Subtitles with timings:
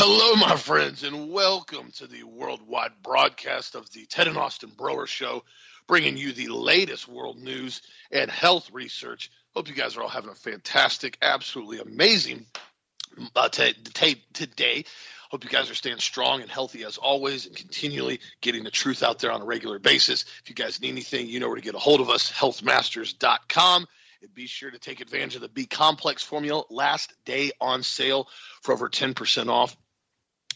[0.00, 5.08] Hello, my friends, and welcome to the worldwide broadcast of the Ted and Austin Broer
[5.08, 5.42] Show,
[5.88, 9.28] bringing you the latest world news and health research.
[9.56, 12.46] Hope you guys are all having a fantastic, absolutely amazing
[13.34, 14.84] uh, t- t- today.
[15.32, 19.02] Hope you guys are staying strong and healthy as always and continually getting the truth
[19.02, 20.26] out there on a regular basis.
[20.44, 23.88] If you guys need anything, you know where to get a hold of us, healthmasters.com.
[24.22, 26.62] And be sure to take advantage of the B Complex formula.
[26.70, 28.28] Last day on sale
[28.62, 29.76] for over 10% off.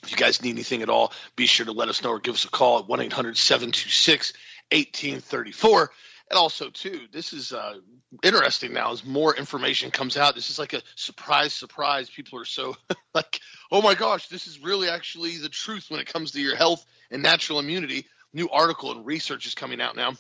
[0.03, 2.35] If you guys need anything at all, be sure to let us know or give
[2.35, 4.33] us a call at 1 800 726
[4.73, 5.91] 1834.
[6.31, 7.75] And also, too, this is uh,
[8.23, 10.35] interesting now as more information comes out.
[10.35, 12.09] This is like a surprise, surprise.
[12.09, 12.77] People are so
[13.15, 16.57] like, oh my gosh, this is really actually the truth when it comes to your
[16.57, 18.07] health and natural immunity.
[18.33, 20.13] New article and research is coming out now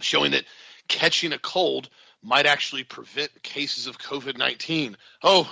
[0.00, 0.44] showing that
[0.88, 1.88] catching a cold
[2.22, 4.96] might actually prevent cases of COVID 19.
[5.22, 5.50] Oh,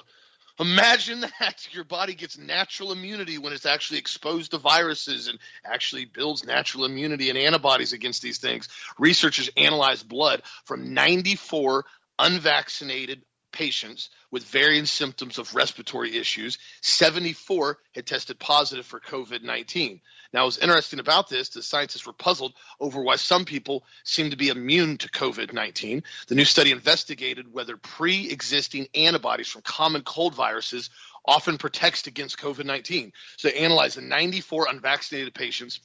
[0.61, 6.05] imagine that your body gets natural immunity when it's actually exposed to viruses and actually
[6.05, 8.69] builds natural immunity and antibodies against these things.
[8.99, 11.85] Researchers analyzed blood from 94
[12.19, 13.23] unvaccinated
[13.55, 16.59] patients with varying symptoms of respiratory issues.
[16.83, 20.01] 74 had tested positive for COVID 19.
[20.33, 24.37] Now, what's interesting about this, the scientists were puzzled over why some people seem to
[24.37, 26.03] be immune to COVID 19.
[26.27, 30.91] The new study investigated whether pre existing antibodies from common cold viruses
[31.25, 33.13] often protects against COVID 19.
[33.37, 35.81] So they analyzed the 94 unvaccinated patients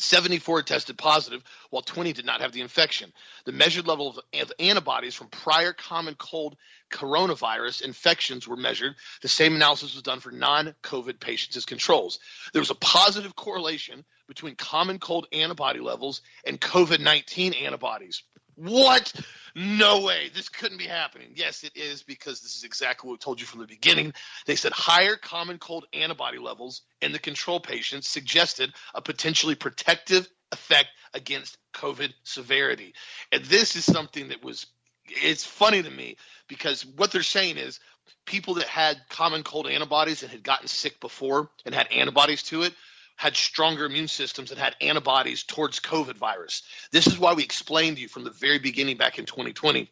[0.00, 3.12] 74 tested positive, while 20 did not have the infection.
[3.44, 6.56] The measured level of antibodies from prior common cold
[6.90, 8.94] coronavirus infections were measured.
[9.22, 12.18] The same analysis was done for non COVID patients as controls.
[12.52, 18.22] There was a positive correlation between common cold antibody levels and COVID 19 antibodies.
[18.58, 19.12] What?
[19.54, 20.30] No way.
[20.34, 21.28] This couldn't be happening.
[21.34, 24.12] Yes, it is because this is exactly what we told you from the beginning.
[24.46, 30.28] They said higher common cold antibody levels in the control patients suggested a potentially protective
[30.52, 32.94] effect against COVID severity.
[33.30, 34.66] And this is something that was
[35.06, 36.16] it's funny to me
[36.48, 37.80] because what they're saying is
[38.26, 42.62] people that had common cold antibodies and had gotten sick before and had antibodies to
[42.62, 42.74] it
[43.18, 46.62] had stronger immune systems and had antibodies towards COVID virus.
[46.90, 49.90] This is why we explained to you from the very beginning back in 2020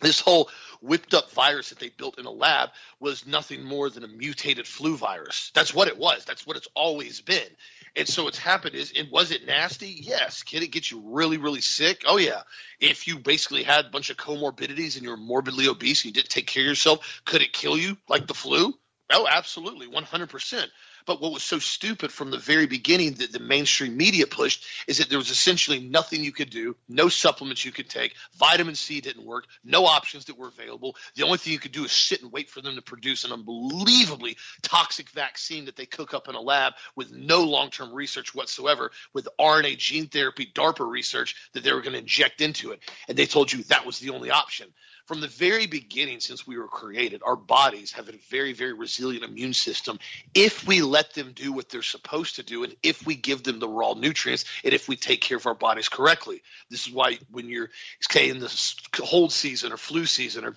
[0.00, 0.50] this whole
[0.80, 2.70] whipped up virus that they built in a lab
[3.00, 5.50] was nothing more than a mutated flu virus.
[5.54, 6.24] That's what it was.
[6.24, 7.48] That's what it's always been.
[7.96, 9.88] And so what's happened is, it was it nasty?
[9.88, 10.42] Yes.
[10.42, 12.02] Can it get you really, really sick?
[12.06, 12.42] Oh yeah.
[12.80, 16.30] If you basically had a bunch of comorbidities and you're morbidly obese and you didn't
[16.30, 18.74] take care of yourself, could it kill you like the flu?
[19.10, 20.66] Oh, absolutely, 100%.
[21.06, 24.98] But what was so stupid from the very beginning that the mainstream media pushed is
[24.98, 28.14] that there was essentially nothing you could do, no supplements you could take.
[28.38, 30.96] Vitamin C didn't work, no options that were available.
[31.14, 33.32] The only thing you could do is sit and wait for them to produce an
[33.32, 38.34] unbelievably toxic vaccine that they cook up in a lab with no long term research
[38.34, 42.80] whatsoever, with RNA gene therapy, DARPA research that they were going to inject into it.
[43.08, 44.72] And they told you that was the only option
[45.06, 49.24] from the very beginning since we were created our bodies have a very very resilient
[49.24, 49.98] immune system.
[50.34, 53.58] If we let them do what they're supposed to do and if we give them
[53.58, 56.42] the raw nutrients and if we take care of our bodies correctly.
[56.70, 57.70] This is why when you're
[58.00, 60.56] say in the cold season or flu season or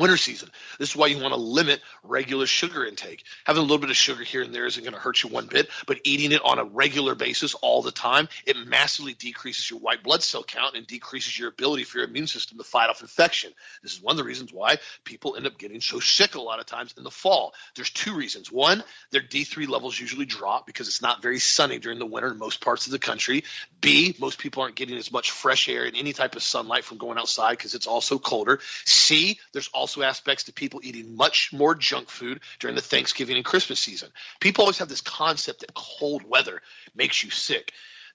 [0.00, 0.50] winter season.
[0.78, 3.24] This is why you want to limit regular sugar intake.
[3.44, 5.46] Having a little bit of sugar here and there isn't going to hurt you one
[5.46, 9.78] bit, but eating it on a regular basis all the time, it massively decreases your
[9.78, 13.02] white blood cell count and decreases your ability for your immune system to fight off
[13.02, 13.52] infection.
[13.82, 16.60] This is one of the reasons why people end up getting so sick a lot
[16.60, 17.52] of times in the fall.
[17.76, 18.50] There's two reasons.
[18.50, 22.38] One, their D3 levels usually drop because it's not very sunny during the winter in
[22.38, 23.44] most parts of the country.
[23.80, 26.98] B, most people aren't getting as much fresh air and any type of sunlight from
[26.98, 28.60] going outside because it's also colder.
[28.84, 33.44] C, there's also aspects to people eating much more junk food during the Thanksgiving and
[33.44, 34.10] Christmas season.
[34.40, 36.62] People always have this concept that cold weather
[36.94, 37.72] makes you sick.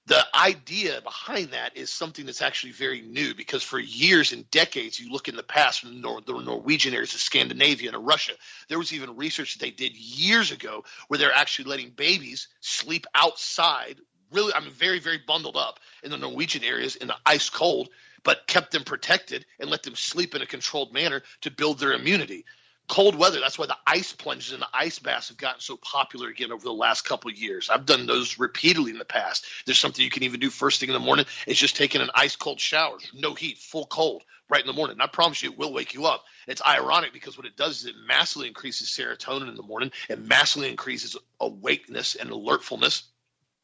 [0.07, 5.00] The idea behind that is something that's actually very new because for years and decades,
[5.00, 8.33] you look in the past from the, Nor- the Norwegian areas of Scandinavia and Russia,
[8.69, 13.07] there was even research that they did years ago where they're actually letting babies sleep
[13.16, 13.98] outside
[14.31, 17.89] really, I mean, very, very bundled up in the Norwegian areas in the ice cold
[18.25, 21.94] but kept them protected and let them sleep in a controlled manner to build their
[21.94, 22.44] immunity.
[22.88, 26.27] Cold weather, that's why the ice plunges and the ice baths have gotten so popular
[26.27, 27.69] again over the last couple of years.
[27.69, 29.45] I've done those repeatedly in the past.
[29.66, 31.25] There's something you can even do first thing in the morning.
[31.48, 34.95] It's just taking an ice cold shower, no heat, full cold, right in the morning.
[34.95, 36.25] And I promise you, it will wake you up.
[36.48, 39.92] It's ironic because what it does is it massively increases serotonin in the morning.
[40.07, 43.04] It massively increases awakeness and alertfulness.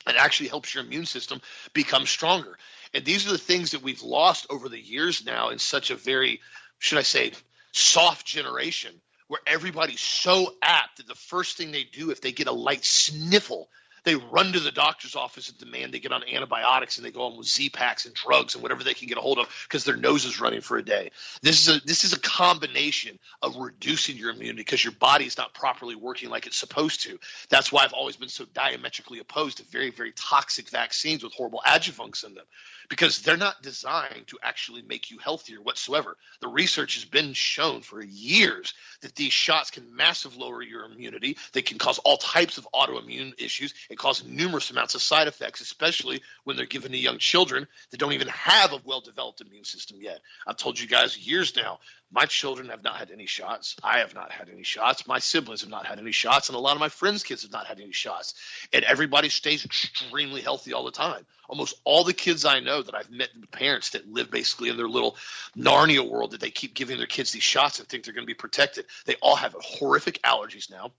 [0.07, 1.41] It actually helps your immune system
[1.73, 2.57] become stronger.
[2.93, 5.95] And these are the things that we've lost over the years now in such a
[5.95, 6.41] very,
[6.79, 7.31] should I say,
[7.71, 8.93] soft generation
[9.27, 12.83] where everybody's so apt that the first thing they do if they get a light
[12.83, 13.69] sniffle
[14.03, 17.23] they run to the doctor's office and demand they get on antibiotics and they go
[17.23, 19.95] on with Z-Paks and drugs and whatever they can get a hold of because their
[19.95, 21.11] nose is running for a day.
[21.41, 25.37] This is a this is a combination of reducing your immunity because your body is
[25.37, 27.19] not properly working like it's supposed to.
[27.49, 31.61] That's why I've always been so diametrically opposed to very very toxic vaccines with horrible
[31.65, 32.45] adjuvants in them
[32.89, 36.17] because they're not designed to actually make you healthier whatsoever.
[36.41, 41.37] The research has been shown for years that these shots can massive lower your immunity.
[41.53, 45.59] They can cause all types of autoimmune issues and cause numerous amounts of side effects,
[45.59, 49.65] especially when they're given to young children that don't even have a well developed immune
[49.65, 50.21] system yet.
[50.47, 51.79] I've told you guys years now
[52.09, 53.75] my children have not had any shots.
[53.83, 55.07] I have not had any shots.
[55.07, 56.47] My siblings have not had any shots.
[56.47, 58.33] And a lot of my friends' kids have not had any shots.
[58.71, 61.25] And everybody stays extremely healthy all the time.
[61.49, 64.77] Almost all the kids I know that I've met, the parents that live basically in
[64.77, 65.17] their little
[65.57, 68.33] Narnia world that they keep giving their kids these shots and think they're going to
[68.33, 70.91] be protected, they all have horrific allergies now.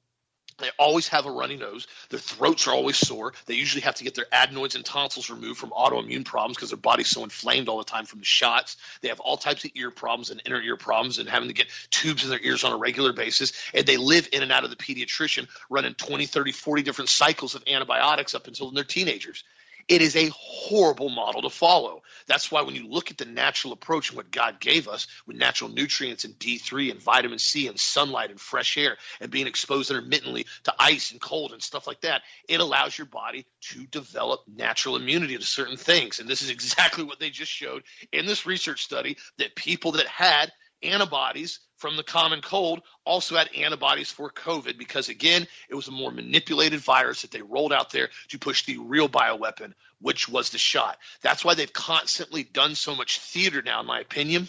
[0.63, 1.87] They always have a runny nose.
[2.11, 3.33] Their throats are always sore.
[3.47, 6.79] They usually have to get their adenoids and tonsils removed from autoimmune problems because their
[6.79, 8.77] body's so inflamed all the time from the shots.
[9.01, 11.67] They have all types of ear problems and inner ear problems and having to get
[11.91, 13.53] tubes in their ears on a regular basis.
[13.75, 17.55] And they live in and out of the pediatrician running 20, 30, 40 different cycles
[17.55, 19.45] of antibiotics up until they're teenagers.
[19.89, 22.03] It is a horrible model to follow.
[22.27, 25.37] That's why when you look at the natural approach and what God gave us with
[25.37, 29.91] natural nutrients and D3 and vitamin C and sunlight and fresh air and being exposed
[29.91, 34.41] intermittently to ice and cold and stuff like that, it allows your body to develop
[34.47, 36.21] natural immunity to certain things.
[36.21, 37.83] And this is exactly what they just showed
[38.13, 40.53] in this research study that people that had
[40.83, 45.91] antibodies from the common cold also had antibodies for COVID because, again, it was a
[45.91, 50.51] more manipulated virus that they rolled out there to push the real bioweapon, which was
[50.51, 50.97] the shot.
[51.23, 54.49] That's why they've constantly done so much theater now, in my opinion,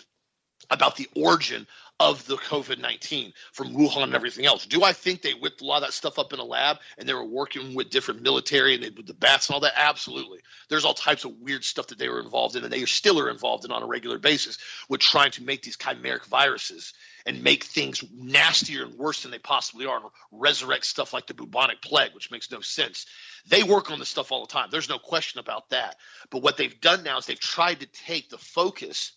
[0.74, 1.68] about the origin
[2.00, 4.66] of the COVID 19 from Wuhan and everything else.
[4.66, 7.08] Do I think they whipped a lot of that stuff up in a lab and
[7.08, 9.74] they were working with different military and they, with the bats and all that?
[9.75, 10.40] Absolutely.
[10.70, 13.30] There's all types of weird stuff that they were involved in and they still are
[13.30, 14.58] involved in on a regular basis
[14.90, 16.94] with trying to make these chimeric viruses
[17.25, 21.34] and make things nastier and worse than they possibly are and resurrect stuff like the
[21.34, 23.06] bubonic plague, which makes no sense.
[23.48, 24.70] They work on this stuff all the time.
[24.72, 25.96] There's no question about that.
[26.31, 29.14] But what they've done now is they've tried to take the focus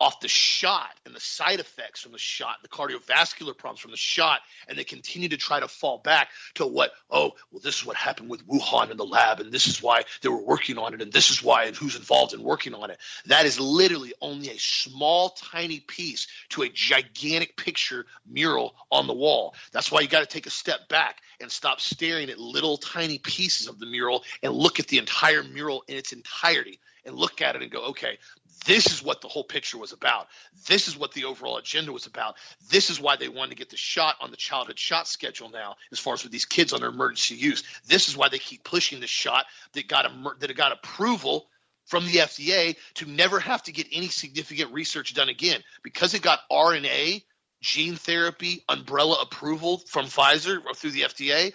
[0.00, 3.96] off the shot and the side effects from the shot, the cardiovascular problems from the
[3.96, 7.86] shot, and they continue to try to fall back to what, oh, well, this is
[7.86, 10.94] what happened with Wuhan in the lab, and this is why they were working on
[10.94, 12.98] it, and this is why and who's involved in working on it.
[13.26, 19.14] That is literally only a small, tiny piece to a gigantic picture mural on the
[19.14, 19.54] wall.
[19.72, 23.18] That's why you got to take a step back and stop staring at little tiny
[23.18, 27.42] pieces of the mural and look at the entire mural in its entirety and look
[27.42, 28.18] at it and go, okay,
[28.64, 30.28] this is what the whole picture was about.
[30.66, 32.36] This is what the overall agenda was about.
[32.70, 35.76] This is why they wanted to get the shot on the childhood shot schedule now,
[35.92, 37.62] as far as with these kids under emergency use.
[37.86, 40.10] This is why they keep pushing the shot that got
[40.40, 41.46] that got approval
[41.86, 46.22] from the FDA to never have to get any significant research done again because it
[46.22, 47.22] got RNA
[47.60, 51.52] gene therapy umbrella approval from Pfizer or through the FDA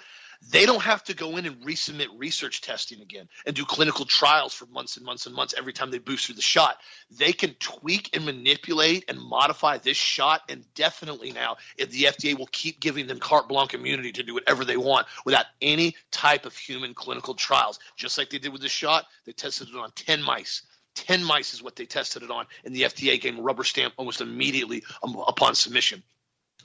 [0.50, 4.54] they don't have to go in and resubmit research testing again and do clinical trials
[4.54, 6.78] for months and months and months every time they boost through the shot.
[7.12, 11.58] They can tweak and manipulate and modify this shot indefinitely now.
[11.78, 15.08] If the FDA will keep giving them carte blanche immunity to do whatever they want
[15.26, 19.06] without any type of human clinical trials, just like they did with the shot.
[19.26, 20.64] They tested it on 10 mice.
[20.96, 23.94] 10 mice is what they tested it on, and the FDA gave a rubber stamp
[23.98, 26.04] almost immediately um, upon submission.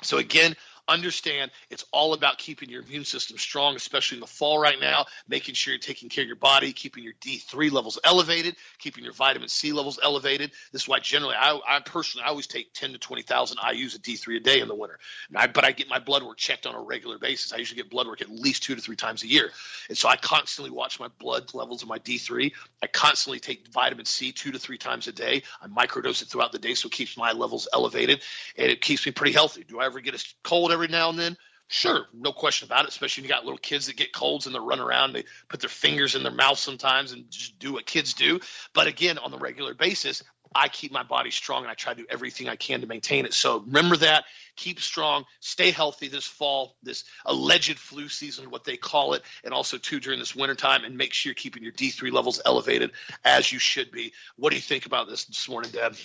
[0.03, 0.55] So again,
[0.89, 5.07] understand it's all about keeping your immune system strong, especially in the fall right now,
[5.29, 9.13] making sure you're taking care of your body, keeping your D3 levels elevated, keeping your
[9.13, 10.53] vitamin C levels elevated.
[10.73, 14.03] This is why generally I, I personally I always take 10 to 20,000 IUs of
[14.03, 14.99] D3 a day in the winter.
[15.35, 17.53] I, but I get my blood work checked on a regular basis.
[17.53, 19.51] I usually get blood work at least two to three times a year.
[19.89, 22.53] And so I constantly watch my blood levels of my D3.
[22.83, 25.43] I constantly take vitamin C two to three times a day.
[25.61, 28.23] I microdose it throughout the day so it keeps my levels elevated
[28.57, 29.65] and it keeps me pretty healthy.
[29.65, 31.37] Do I ever get a cold every now and then?
[31.71, 32.89] Sure, no question about it.
[32.89, 35.61] Especially when you got little kids that get colds and they run around, they put
[35.61, 38.41] their fingers in their mouth sometimes and just do what kids do.
[38.73, 40.23] But again, on the regular basis,
[40.55, 43.27] I keep my body strong and I try to do everything I can to maintain
[43.27, 43.35] it.
[43.35, 44.25] So remember that.
[44.57, 45.25] Keep strong.
[45.41, 50.01] Stay healthy this fall, this alleged flu season, what they call it, and also too
[50.01, 50.85] during this wintertime.
[50.85, 52.93] And make sure you're keeping your D3 levels elevated
[53.27, 54.15] as you should be.
[54.37, 55.97] What do you think about this this morning, Dad?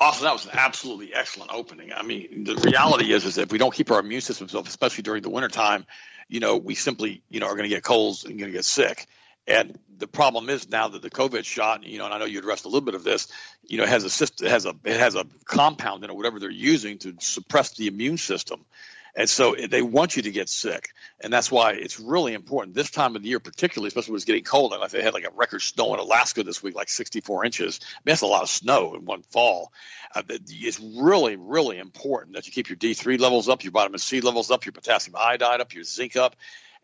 [0.00, 1.92] Austin, that was an absolutely excellent opening.
[1.92, 4.66] I mean, the reality is, is that if we don't keep our immune systems up,
[4.66, 5.84] especially during the wintertime,
[6.28, 8.64] you know, we simply, you know, are going to get colds and going to get
[8.64, 9.06] sick.
[9.46, 12.38] And the problem is now that the COVID shot, you know, and I know you
[12.38, 13.28] addressed a little bit of this,
[13.66, 16.38] you know, it has a system, has a it has a compound in it, whatever
[16.38, 18.64] they're using to suppress the immune system.
[19.14, 20.90] And so they want you to get sick.
[21.20, 24.24] And that's why it's really important this time of the year, particularly, especially when it's
[24.24, 24.72] getting cold.
[24.72, 27.80] And like they had like a record snow in Alaska this week, like 64 inches.
[27.82, 29.72] I mean, that's a lot of snow in one fall.
[30.14, 34.20] Uh, it's really, really important that you keep your D3 levels up, your vitamin C
[34.20, 36.36] levels up, your potassium iodide up, your zinc up.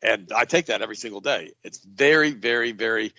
[0.02, 1.52] And I take that every single day.
[1.64, 3.14] It's very, very, very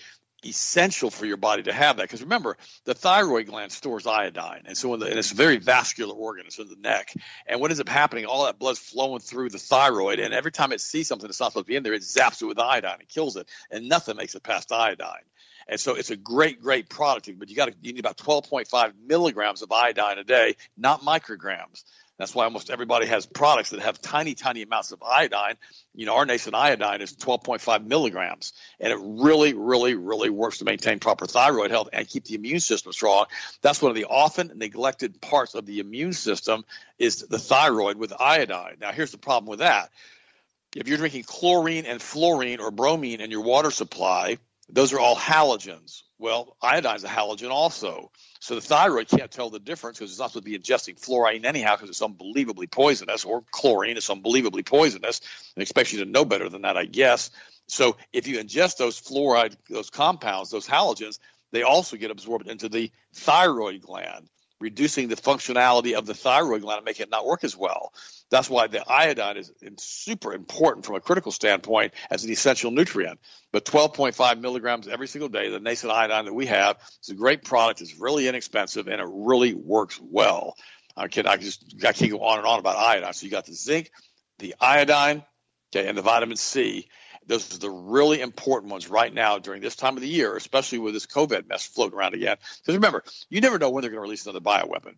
[0.45, 2.03] essential for your body to have that.
[2.03, 6.13] Because remember the thyroid gland stores iodine and so the, and it's a very vascular
[6.13, 7.13] organ it's in the neck.
[7.47, 10.71] And what ends up happening all that blood's flowing through the thyroid and every time
[10.71, 12.97] it sees something that's not supposed to be in there it zaps it with iodine.
[12.99, 15.23] And kills it and nothing makes it past iodine.
[15.67, 19.61] And so it's a great great product but you got you need about 12.5 milligrams
[19.63, 21.83] of iodine a day not micrograms
[22.17, 25.55] that's why almost everybody has products that have tiny, tiny amounts of iodine.
[25.93, 30.65] You know, our nascent iodine is 12.5 milligrams, and it really, really, really works to
[30.65, 33.25] maintain proper thyroid health and keep the immune system strong.
[33.61, 36.65] That's one of the often neglected parts of the immune system
[36.97, 38.77] is the thyroid with iodine.
[38.81, 39.91] Now, here's the problem with that.
[40.75, 44.37] If you're drinking chlorine and fluorine or bromine in your water supply,
[44.69, 46.03] those are all halogens.
[46.19, 48.11] Well, iodine is a halogen also.
[48.39, 51.45] So the thyroid can't tell the difference because it's not supposed to be ingesting fluorine
[51.45, 55.21] anyhow because it's unbelievably poisonous, or chlorine is unbelievably poisonous,
[55.55, 57.31] and expects you to know better than that, I guess.
[57.67, 61.19] So if you ingest those fluoride, those compounds, those halogens,
[61.51, 66.79] they also get absorbed into the thyroid gland reducing the functionality of the thyroid gland
[66.79, 67.93] and making it not work as well.
[68.29, 73.19] That's why the iodine is super important from a critical standpoint as an essential nutrient.
[73.51, 77.43] But 12.5 milligrams every single day, the nascent iodine that we have, is a great
[77.43, 77.81] product.
[77.81, 80.55] It's really inexpensive and it really works well.
[80.95, 83.13] I can I just I can't go on and on about iodine.
[83.13, 83.91] So you got the zinc,
[84.39, 85.23] the iodine,
[85.71, 86.87] okay, and the vitamin C.
[87.27, 90.79] Those are the really important ones right now during this time of the year, especially
[90.79, 92.37] with this COVID mess floating around again.
[92.61, 94.95] Because remember, you never know when they're going to release another bioweapon.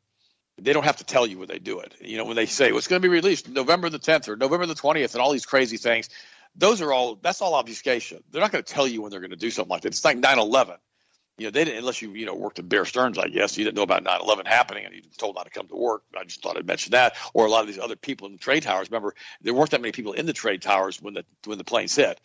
[0.61, 1.95] They don't have to tell you when they do it.
[2.01, 4.35] You know, when they say well, it's going to be released November the 10th or
[4.35, 6.09] November the 20th and all these crazy things,
[6.55, 8.23] those are all that's all obfuscation.
[8.29, 9.89] They're not going to tell you when they're going to do something like that.
[9.89, 10.77] It's like 9/11
[11.39, 13.63] you know, they didn't, unless you, you know, worked at Bear Stearns, I guess, you
[13.63, 16.03] didn't know about 9 11 happening and you were told not to come to work.
[16.17, 17.15] I just thought I'd mention that.
[17.33, 18.91] Or a lot of these other people in the trade towers.
[18.91, 21.95] Remember, there weren't that many people in the trade towers when the, when the planes
[21.95, 22.19] hit.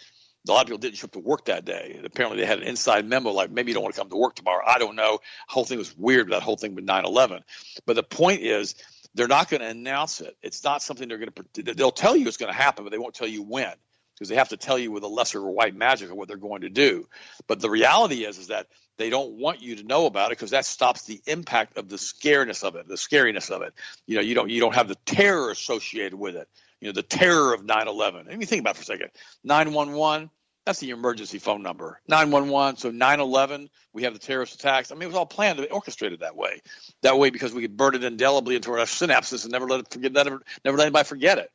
[0.46, 1.98] A lot of people didn't show up to work that day.
[2.04, 4.34] Apparently they had an inside memo like, maybe you don't want to come to work
[4.34, 4.62] tomorrow.
[4.66, 5.18] I don't know.
[5.48, 7.44] The whole thing was weird, that whole thing with 9 11.
[7.86, 8.74] But the point is,
[9.14, 10.36] they're not going to announce it.
[10.42, 12.98] It's not something they're going to, they'll tell you it's going to happen, but they
[12.98, 13.72] won't tell you when
[14.14, 16.62] because they have to tell you with a lesser white magic of what they're going
[16.62, 17.08] to do.
[17.46, 20.50] But the reality is, is that they don't want you to know about it because
[20.50, 23.74] that stops the impact of the scariness of it, the scariness of it.
[24.06, 26.48] You know, you don't you don't have the terror associated with it.
[26.80, 28.28] You know, the terror of 9/11.
[28.28, 29.10] Let me think about it for a second.
[29.42, 30.30] 911.
[30.64, 32.00] That's the emergency phone number.
[32.08, 32.76] 911.
[32.76, 34.90] So 9/11, we have the terrorist attacks.
[34.90, 36.62] I mean, it was all planned, orchestrated that way.
[37.02, 39.90] That way, because we could burn it indelibly into our synapses and never let it
[39.90, 41.50] forget, never, never let anybody forget it.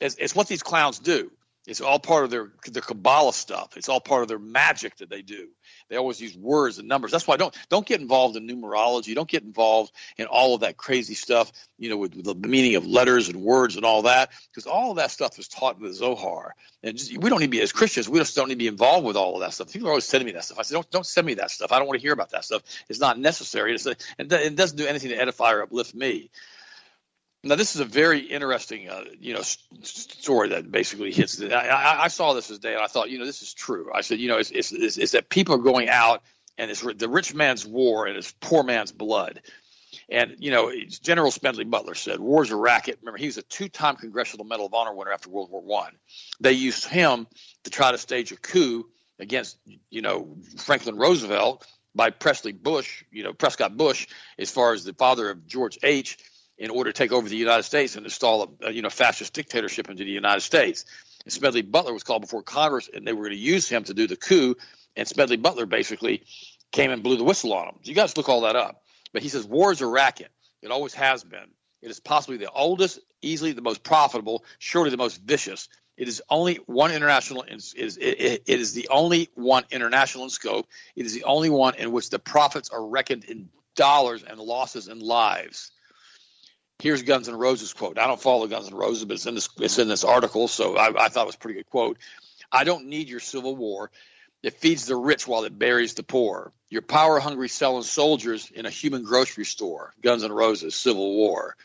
[0.00, 1.30] It's, it's what these clowns do.
[1.68, 3.76] It's all part of their their Kabbalah stuff.
[3.76, 5.48] It's all part of their magic that they do.
[5.90, 7.12] They always use words and numbers.
[7.12, 9.14] That's why don't don't get involved in numerology.
[9.14, 11.52] Don't get involved in all of that crazy stuff.
[11.78, 14.92] You know, with, with the meaning of letters and words and all that, because all
[14.92, 16.54] of that stuff is taught in the Zohar.
[16.82, 18.08] And just, we don't need to be as Christians.
[18.08, 19.70] We just don't need to be involved with all of that stuff.
[19.70, 20.58] People are always sending me that stuff.
[20.58, 21.70] I say, don't don't send me that stuff.
[21.70, 22.62] I don't want to hear about that stuff.
[22.88, 23.74] It's not necessary.
[23.74, 26.30] It's a, it doesn't do anything to edify or uplift me.
[27.44, 31.40] Now, this is a very interesting, uh, you know, story that basically hits.
[31.40, 33.92] I, I, I, saw this today, and I thought, you know, this is true.
[33.94, 36.22] I said, you know, it's, it's, it's, it's that people are going out,
[36.56, 39.40] and it's the rich man's war, and it's poor man's blood.
[40.10, 43.96] And you know, General Smedley Butler said, "War's a racket." Remember, he was a two-time
[43.96, 45.92] Congressional Medal of Honor winner after World War One.
[46.40, 47.26] They used him
[47.64, 49.58] to try to stage a coup against,
[49.90, 54.06] you know, Franklin Roosevelt by Presley Bush, you know, Prescott Bush,
[54.38, 56.18] as far as the father of George H
[56.58, 59.32] in order to take over the United States and install a, a you know fascist
[59.32, 60.84] dictatorship into the United States.
[61.24, 63.94] And Smedley Butler was called before Congress, and they were going to use him to
[63.94, 64.56] do the coup.
[64.96, 66.24] And Smedley Butler basically
[66.72, 67.74] came and blew the whistle on him.
[67.82, 68.82] So you guys look all that up.
[69.12, 70.30] But he says war is a racket.
[70.62, 71.48] It always has been.
[71.80, 75.68] It is possibly the oldest, easily the most profitable, surely the most vicious.
[75.96, 77.42] It is only one international.
[77.42, 80.66] It is, it, it is the only one international in scope.
[80.96, 84.88] It is the only one in which the profits are reckoned in dollars and losses
[84.88, 85.70] in lives
[86.80, 87.98] here's Guns N' Roses quote.
[87.98, 90.76] I don't follow Guns N' Roses, but it's in this it's in this article, so
[90.76, 91.98] I, I thought it was a pretty good quote.
[92.52, 93.90] I don't need your civil war.
[94.42, 96.52] It feeds the rich while it buries the poor.
[96.70, 99.92] Your power hungry selling soldiers in a human grocery store.
[100.02, 101.56] Guns N' Roses, Civil War.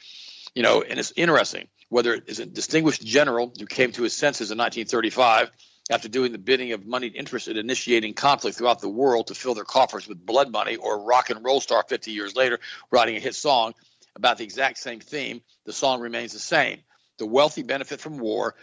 [0.55, 4.13] You know, and it's interesting whether it is a distinguished general who came to his
[4.13, 5.51] senses in 1935
[5.91, 9.53] after doing the bidding of moneyed interest in initiating conflict throughout the world to fill
[9.53, 13.19] their coffers with blood money, or rock and roll star 50 years later writing a
[13.19, 13.73] hit song
[14.15, 16.79] about the exact same theme, the song remains the same.
[17.17, 18.55] The wealthy benefit from war.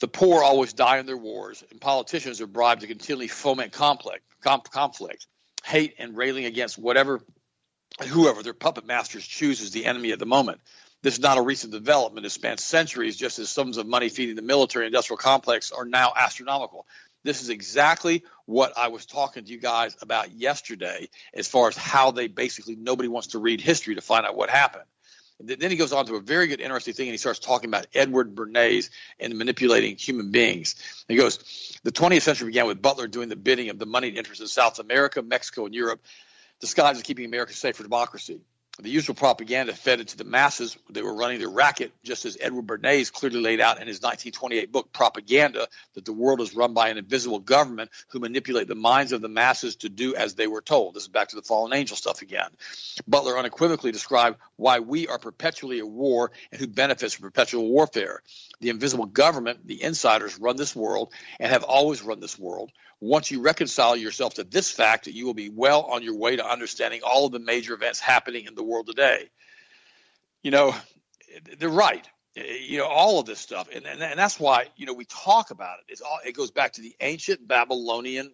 [0.00, 4.24] The poor always die in their wars, and politicians are bribed to continually foment conflict,
[4.42, 5.26] conflict,
[5.64, 7.20] hate, and railing against whatever,
[8.08, 10.60] whoever their puppet masters choose as the enemy at the moment.
[11.02, 12.26] This is not a recent development.
[12.26, 16.12] It spans centuries, just as sums of money feeding the military industrial complex are now
[16.16, 16.86] astronomical.
[17.26, 21.76] This is exactly what I was talking to you guys about yesterday, as far as
[21.76, 24.84] how they basically nobody wants to read history to find out what happened.
[25.40, 27.88] Then he goes on to a very good, interesting thing, and he starts talking about
[27.92, 30.76] Edward Bernays and manipulating human beings.
[31.08, 34.40] He goes, the 20th century began with Butler doing the bidding of the moneyed interests
[34.40, 36.00] in South America, Mexico, and Europe,
[36.60, 38.40] disguised as keeping America safe for democracy
[38.82, 40.76] the usual propaganda fed into the masses.
[40.90, 44.70] They were running the racket, just as Edward Bernays clearly laid out in his 1928
[44.70, 49.12] book, Propaganda, that the world is run by an invisible government who manipulate the minds
[49.12, 50.94] of the masses to do as they were told.
[50.94, 52.50] This is back to the fallen angel stuff again.
[53.08, 58.20] Butler unequivocally described why we are perpetually at war and who benefits from perpetual warfare.
[58.60, 62.72] The invisible government, the insiders, run this world and have always run this world.
[63.00, 66.46] Once you reconcile yourself to this fact, you will be well on your way to
[66.46, 69.28] understanding all of the major events happening in the world today.
[70.42, 70.74] You know,
[71.58, 72.08] they're right.
[72.34, 73.68] You know, all of this stuff.
[73.74, 75.92] And, and, and that's why, you know, we talk about it.
[75.92, 78.32] It's all, it goes back to the ancient Babylonian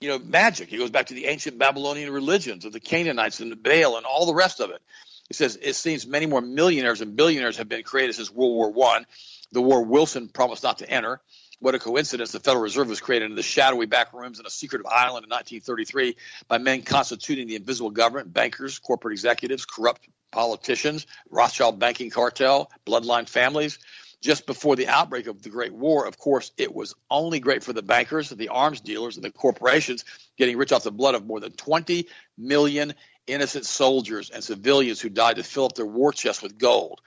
[0.00, 0.72] you know, magic.
[0.72, 4.04] It goes back to the ancient Babylonian religions of the Canaanites and the Baal and
[4.04, 4.82] all the rest of it.
[5.30, 8.70] It says it seems many more millionaires and billionaires have been created since World War
[8.70, 9.06] One,
[9.52, 11.20] the war Wilson promised not to enter.
[11.58, 12.32] What a coincidence!
[12.32, 15.30] The Federal Reserve was created in the shadowy back rooms in a secretive island in
[15.30, 16.16] 1933
[16.48, 23.28] by men constituting the invisible government, bankers, corporate executives, corrupt politicians, Rothschild banking cartel, bloodline
[23.28, 23.78] families.
[24.20, 27.72] Just before the outbreak of the Great War, of course, it was only great for
[27.72, 30.04] the bankers, the arms dealers, and the corporations
[30.36, 32.94] getting rich off the blood of more than 20 million
[33.26, 37.00] innocent soldiers and civilians who died to fill up their war chests with gold.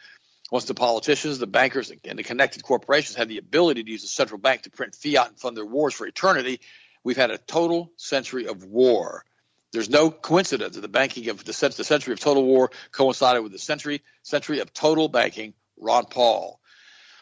[0.52, 4.08] Once the politicians, the bankers, and the connected corporations had the ability to use the
[4.08, 6.60] central bank to print fiat and fund their wars for eternity,
[7.04, 9.24] we've had a total century of war.
[9.72, 13.52] There's no coincidence that the banking of the, the century of total war coincided with
[13.52, 15.54] the century century of total banking.
[15.78, 16.60] Ron Paul.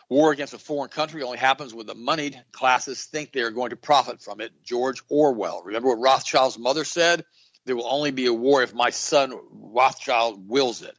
[0.09, 3.71] War against a foreign country only happens when the moneyed classes think they are going
[3.71, 4.51] to profit from it.
[4.63, 5.61] George Orwell.
[5.65, 7.25] Remember what Rothschild's mother said?
[7.65, 10.97] There will only be a war if my son Rothschild wills it.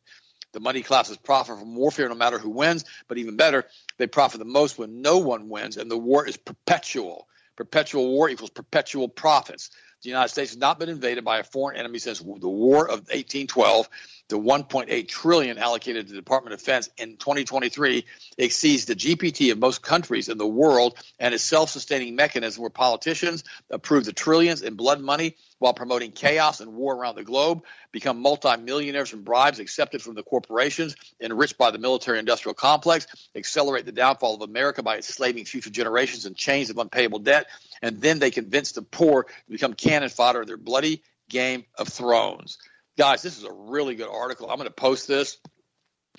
[0.52, 3.66] The money classes profit from warfare no matter who wins, but even better,
[3.98, 7.28] they profit the most when no one wins, and the war is perpetual.
[7.56, 9.70] Perpetual war equals perpetual profits.
[10.02, 13.00] The United States has not been invaded by a foreign enemy since the War of
[13.08, 13.88] 1812.
[14.28, 18.04] The 1.8 trillion allocated to the Department of Defense in 2023
[18.36, 23.42] exceeds the GPT of most countries in the world and is self-sustaining mechanism where politicians
[23.70, 28.20] approve the trillions in blood money while promoting chaos and war around the globe, become
[28.20, 33.92] multimillionaires from bribes accepted from the corporations, enriched by the military industrial complex, accelerate the
[33.92, 37.46] downfall of America by enslaving future generations in chains of unpayable debt,
[37.80, 41.88] and then they convince the poor to become cannon fodder of their bloody game of
[41.88, 42.58] thrones.
[42.98, 44.50] Guys, this is a really good article.
[44.50, 45.38] I'm going to post this.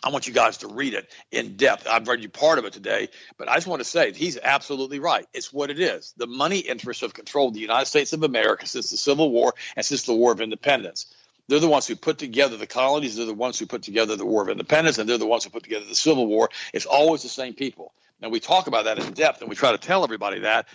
[0.02, 1.86] I want you guys to read it in depth.
[1.86, 5.00] I've read you part of it today, but I just want to say he's absolutely
[5.00, 5.28] right.
[5.34, 6.13] It's what it is.
[6.15, 9.86] The money interests have controlled the United States of America since the Civil War and
[9.86, 11.13] since the War of Independence.
[11.50, 13.18] They're the ones who put together the colonies.
[13.18, 15.50] They're the ones who put together the War of Independence, and they're the ones who
[15.50, 16.50] put together the Civil War.
[16.74, 17.94] It's always the same people.
[18.22, 20.70] Now, we talk about that in depth, and we try to tell everybody that,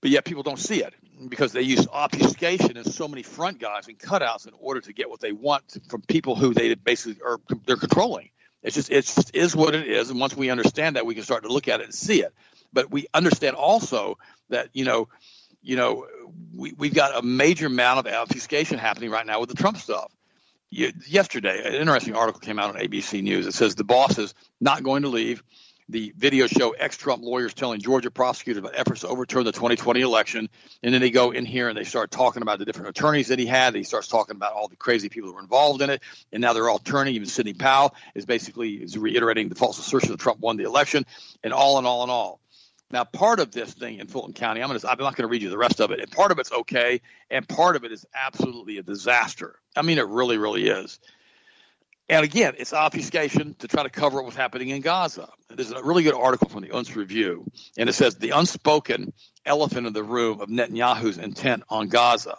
[0.00, 0.94] but yet people don't see it
[1.28, 5.08] because they use obfuscation and so many front guys and cutouts in order to get
[5.08, 8.30] what they want from people who they basically are they're controlling.
[8.62, 11.22] It's just it just is what it is, and once we understand that, we can
[11.22, 12.34] start to look at it and see it.
[12.72, 15.08] But we understand also that you know,
[15.62, 16.06] you know,
[16.54, 20.12] we we've got a major amount of obfuscation happening right now with the Trump stuff.
[20.70, 23.46] yesterday, an interesting article came out on ABC News.
[23.46, 25.42] It says the boss is not going to leave
[25.88, 30.48] the video show ex-Trump lawyers telling Georgia prosecutors about efforts to overturn the 2020 election,
[30.82, 33.38] and then they go in here and they start talking about the different attorneys that
[33.38, 33.74] he had.
[33.74, 36.52] He starts talking about all the crazy people who were involved in it, and now
[36.52, 37.14] they're all turning.
[37.14, 41.06] Even Sidney Powell is basically is reiterating the false assertion that Trump won the election,
[41.44, 42.40] and all and all and all.
[42.90, 45.42] Now, part of this thing in Fulton County, I'm, gonna, I'm not going to read
[45.42, 48.06] you the rest of it, and part of it's okay, and part of it is
[48.14, 49.58] absolutely a disaster.
[49.74, 51.00] I mean, it really, really is.
[52.08, 55.28] And again, it's obfuscation to try to cover what was happening in Gaza.
[55.50, 57.44] There's a really good article from the Unz Review,
[57.76, 59.12] and it says the unspoken
[59.44, 62.36] elephant in the room of Netanyahu's intent on Gaza.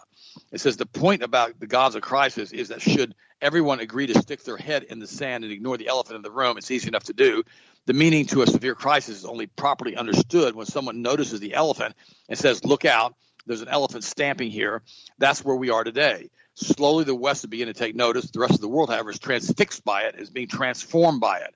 [0.52, 4.42] It says the point about the Gaza crisis is that should everyone agree to stick
[4.42, 7.04] their head in the sand and ignore the elephant in the room, it's easy enough
[7.04, 7.42] to do.
[7.86, 11.94] The meaning to a severe crisis is only properly understood when someone notices the elephant
[12.28, 13.14] and says, Look out,
[13.46, 14.82] there's an elephant stamping here.
[15.18, 16.30] That's where we are today.
[16.58, 18.30] Slowly, the West is beginning to take notice.
[18.30, 21.54] The rest of the world, however, is transfixed by it, is being transformed by it.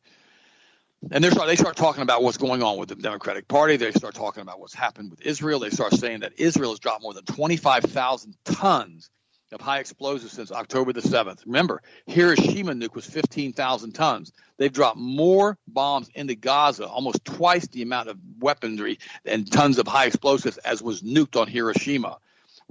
[1.10, 3.76] And they start talking about what's going on with the Democratic Party.
[3.76, 5.58] They start talking about what's happened with Israel.
[5.58, 9.10] They start saying that Israel has dropped more than 25,000 tons
[9.50, 11.44] of high explosives since October the 7th.
[11.46, 14.32] Remember, Hiroshima nuke was 15,000 tons.
[14.56, 19.88] They've dropped more bombs into Gaza, almost twice the amount of weaponry and tons of
[19.88, 22.18] high explosives as was nuked on Hiroshima.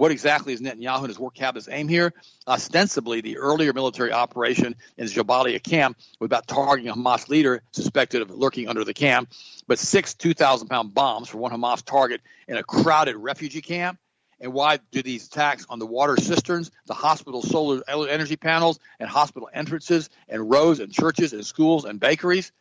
[0.02, 2.12] What exactly is Netanyahu and his war cabinet's aim here?
[2.48, 7.62] Ostensibly, the earlier military operation in the Jabalia camp was about targeting a Hamas leader
[7.72, 9.30] suspected of lurking under the camp,
[9.68, 14.00] but six 2,000 pound bombs for one Hamas target in a crowded refugee camp
[14.40, 19.08] and why do these attacks on the water cisterns, the hospital solar energy panels, and
[19.08, 22.52] hospital entrances, and roads, and churches, and schools, and bakeries?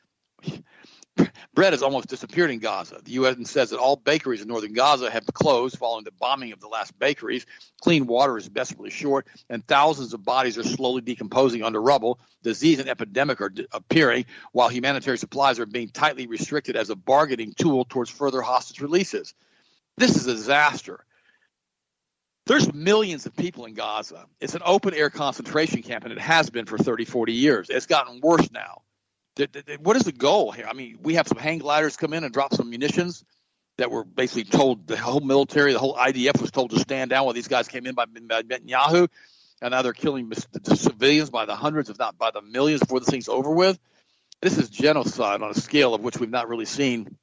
[1.54, 3.00] Bread has almost disappeared in Gaza.
[3.02, 6.60] The UN says that all bakeries in northern Gaza have closed following the bombing of
[6.60, 7.46] the last bakeries.
[7.80, 12.20] Clean water is desperately short, and thousands of bodies are slowly decomposing under rubble.
[12.42, 17.52] Disease and epidemic are appearing, while humanitarian supplies are being tightly restricted as a bargaining
[17.52, 19.34] tool towards further hostage releases.
[19.96, 21.04] This is a disaster.
[22.46, 24.26] There's millions of people in Gaza.
[24.40, 27.70] It's an open air concentration camp, and it has been for 30, 40 years.
[27.70, 28.82] It's gotten worse now.
[29.80, 30.66] What is the goal here?
[30.68, 33.24] I mean, we have some hang gliders come in and drop some munitions
[33.78, 37.24] that were basically told the whole military, the whole IDF was told to stand down
[37.24, 39.08] while these guys came in by, by Netanyahu,
[39.62, 43.00] and now they're killing the civilians by the hundreds, if not by the millions, before
[43.00, 43.78] this thing's over with.
[44.42, 47.16] This is genocide on a scale of which we've not really seen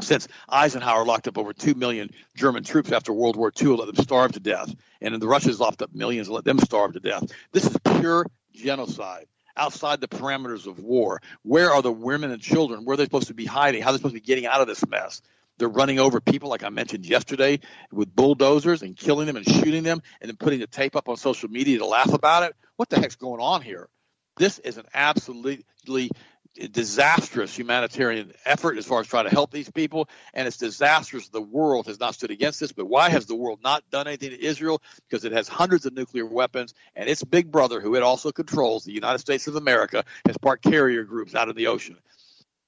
[0.00, 4.04] since Eisenhower locked up over 2 million German troops after World War II, let them
[4.04, 7.24] starve to death, and the Russians locked up millions, let them starve to death.
[7.52, 11.20] This is pure genocide outside the parameters of war.
[11.42, 12.84] Where are the women and children?
[12.84, 13.82] Where are they supposed to be hiding?
[13.82, 15.22] How are they supposed to be getting out of this mess?
[15.58, 17.60] They're running over people, like I mentioned yesterday,
[17.92, 21.16] with bulldozers and killing them and shooting them and then putting the tape up on
[21.16, 22.56] social media to laugh about it.
[22.76, 23.88] What the heck's going on here?
[24.36, 26.10] This is an absolutely
[26.54, 31.28] disastrous humanitarian effort as far as trying to help these people, and it's disastrous.
[31.28, 34.30] The world has not stood against this, but why has the world not done anything
[34.30, 34.80] to Israel?
[35.08, 38.84] Because it has hundreds of nuclear weapons, and its big brother, who it also controls,
[38.84, 41.98] the United States of America, has parked carrier groups out in the ocean.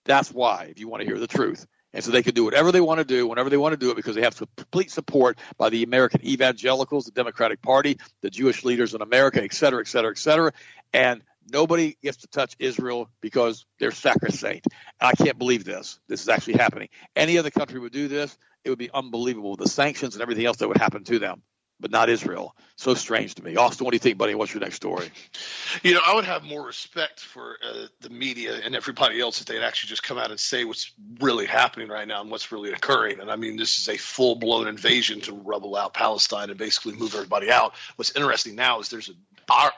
[0.04, 1.66] That's why, if you want to hear the truth.
[1.92, 3.90] And so they can do whatever they want to do whenever they want to do
[3.90, 8.64] it because they have complete support by the American evangelicals, the Democratic Party, the Jewish
[8.64, 10.52] leaders in America, et cetera, et cetera, et cetera.
[10.92, 14.68] And Nobody gets to touch Israel because they're sacrosanct.
[15.00, 16.00] I can't believe this.
[16.08, 16.88] This is actually happening.
[17.14, 19.56] Any other country would do this, it would be unbelievable.
[19.56, 21.42] The sanctions and everything else that would happen to them,
[21.78, 22.56] but not Israel.
[22.74, 23.54] So strange to me.
[23.54, 24.34] Austin, what do you think, buddy?
[24.34, 25.08] What's your next story?
[25.84, 29.46] You know, I would have more respect for uh, the media and everybody else if
[29.46, 32.72] they'd actually just come out and say what's really happening right now and what's really
[32.72, 33.20] occurring.
[33.20, 36.94] And I mean, this is a full blown invasion to rubble out Palestine and basically
[36.94, 37.74] move everybody out.
[37.94, 39.16] What's interesting now is there's an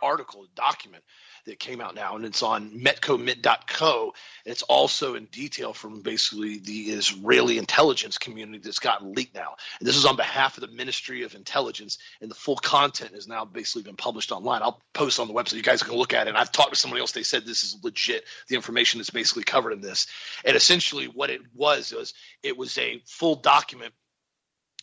[0.03, 1.05] article, a document
[1.49, 4.15] that came out now, and it's on mekomit.co.
[4.45, 9.57] It's also in detail from basically the Israeli intelligence community that's gotten leaked now.
[9.81, 13.27] And this is on behalf of the Ministry of Intelligence, and the full content has
[13.27, 14.63] now basically been published online.
[14.63, 15.55] I'll post on the website.
[15.55, 16.31] You guys can look at it.
[16.31, 17.13] And I've talked to somebody else.
[17.13, 18.25] They said this is legit.
[18.49, 20.07] The information that's basically covered in this.
[20.45, 23.93] And essentially, what it was was it was a full document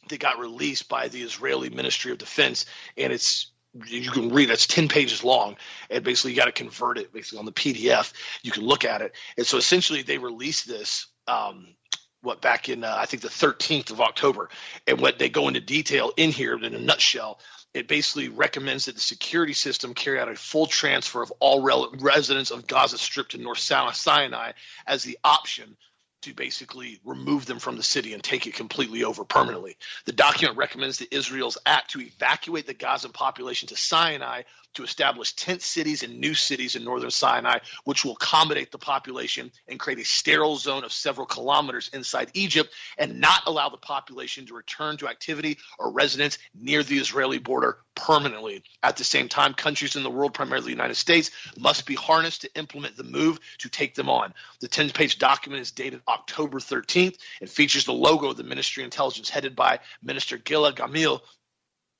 [0.09, 2.65] that got released by the Israeli Ministry of Defense,
[2.97, 3.51] and it's
[3.87, 4.53] you can read it.
[4.53, 5.57] It's 10 pages long.
[5.89, 8.13] And basically, you got to convert it basically on the PDF.
[8.43, 9.15] You can look at it.
[9.37, 11.07] And so essentially, they released this.
[11.27, 11.75] Um,
[12.21, 14.49] what back in uh, I think the 13th of October,
[14.87, 17.39] and what they go into detail in here in a nutshell,
[17.73, 22.49] it basically recommends that the security system carry out a full transfer of all residents
[22.49, 24.53] of Gaza Strip to North Sinai
[24.87, 25.77] as the option
[26.25, 29.77] to basically remove them from the city and take it completely over permanently.
[30.05, 34.41] The document recommends that Israel's act to evacuate the Gazan population to Sinai
[34.75, 39.51] to establish tent cities and new cities in northern Sinai, which will accommodate the population
[39.67, 44.45] and create a sterile zone of several kilometers inside Egypt and not allow the population
[44.45, 48.63] to return to activity or residence near the Israeli border permanently.
[48.83, 52.41] At the same time, countries in the world, primarily the United States, must be harnessed
[52.41, 54.33] to implement the move to take them on.
[54.59, 58.83] The 10 page document is dated October 13th and features the logo of the Ministry
[58.83, 61.21] of Intelligence headed by Minister Gila Gamliel,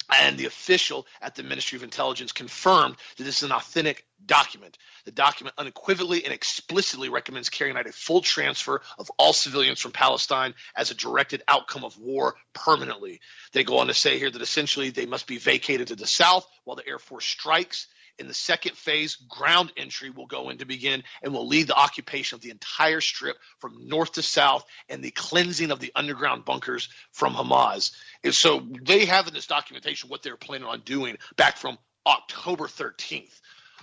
[0.09, 4.77] and the official at the Ministry of Intelligence confirmed that this is an authentic document.
[5.05, 9.91] The document unequivocally and explicitly recommends carrying out a full transfer of all civilians from
[9.91, 13.19] Palestine as a directed outcome of war permanently.
[13.51, 16.47] They go on to say here that essentially they must be vacated to the south
[16.63, 20.65] while the Air Force strikes In the second phase, ground entry will go in to
[20.65, 25.03] begin and will lead the occupation of the entire strip from north to south and
[25.03, 27.91] the cleansing of the underground bunkers from Hamas.
[28.23, 32.67] And so they have in this documentation what they're planning on doing back from October
[32.67, 33.41] 13th.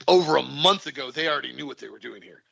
[0.08, 2.42] Over a month ago, they already knew what they were doing here.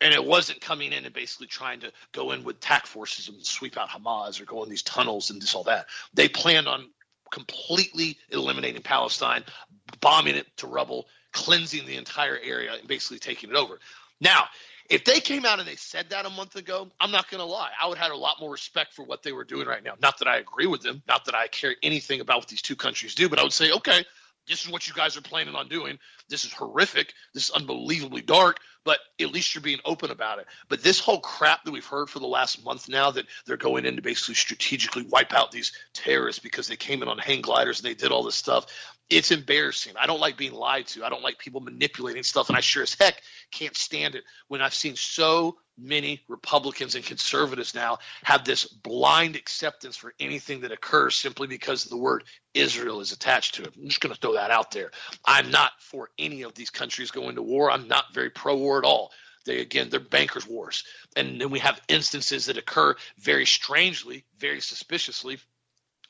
[0.00, 3.44] And it wasn't coming in and basically trying to go in with tac forces and
[3.44, 5.86] sweep out Hamas or go in these tunnels and this all that.
[6.14, 6.90] They planned on
[7.30, 9.44] completely eliminating Palestine,
[10.00, 13.78] bombing it to rubble, cleansing the entire area, and basically taking it over.
[14.20, 14.44] Now,
[14.88, 17.44] if they came out and they said that a month ago, I'm not going to
[17.44, 17.70] lie.
[17.80, 19.94] I would have had a lot more respect for what they were doing right now.
[20.00, 22.76] Not that I agree with them, not that I care anything about what these two
[22.76, 24.04] countries do, but I would say, okay,
[24.48, 25.98] this is what you guys are planning on doing.
[26.28, 27.12] This is horrific.
[27.34, 30.46] This is unbelievably dark, but at least you're being open about it.
[30.68, 33.86] But this whole crap that we've heard for the last month now that they're going
[33.86, 37.80] in to basically strategically wipe out these terrorists because they came in on hang gliders
[37.80, 38.66] and they did all this stuff,
[39.10, 39.94] it's embarrassing.
[39.98, 41.04] I don't like being lied to.
[41.04, 44.60] I don't like people manipulating stuff, and I sure as heck can't stand it when
[44.60, 50.72] I've seen so many Republicans and conservatives now have this blind acceptance for anything that
[50.72, 53.74] occurs simply because the word Israel is attached to it.
[53.76, 54.90] I'm just going to throw that out there.
[55.24, 57.70] I'm not for any of these countries going to war.
[57.70, 59.12] I'm not very pro war at all.
[59.46, 60.84] They again, they're bankers' wars,
[61.16, 65.38] and then we have instances that occur very strangely, very suspiciously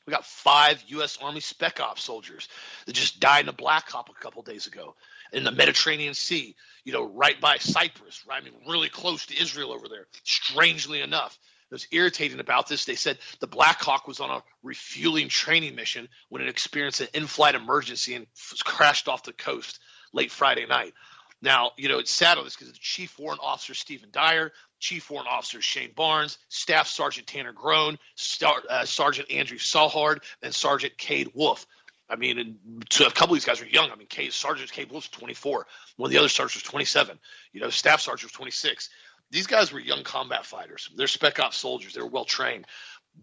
[0.09, 1.19] we got five U.S.
[1.21, 2.47] Army Spec Ops soldiers
[2.87, 4.95] that just died in a Black Hawk a couple days ago
[5.31, 8.41] in the Mediterranean Sea, you know, right by Cyprus, right?
[8.41, 10.07] I mean, really close to Israel over there.
[10.23, 11.37] Strangely enough,
[11.69, 12.85] it was irritating about this.
[12.85, 17.09] They said the Black Hawk was on a refueling training mission when it experienced an
[17.13, 18.25] in-flight emergency and
[18.63, 19.79] crashed off the coast
[20.13, 20.93] late Friday night.
[21.41, 25.09] Now, you know, it's sad on this because the Chief Warrant Officer Stephen Dwyer, Chief
[25.09, 30.97] Warrant Officer Shane Barnes, Staff Sergeant Tanner Grone, Star, uh, Sergeant Andrew Southard, and Sergeant
[30.97, 31.65] Cade Wolfe.
[32.09, 33.91] I mean, and a couple of these guys are young.
[33.91, 35.67] I mean, Cade, Sergeant Cade Wolfe's 24.
[35.95, 37.19] One of the other sergeants was 27.
[37.53, 38.89] You know, Staff Sergeant was 26.
[39.31, 40.89] These guys were young combat fighters.
[40.95, 41.93] They're spec ops soldiers.
[41.93, 42.65] They were well trained.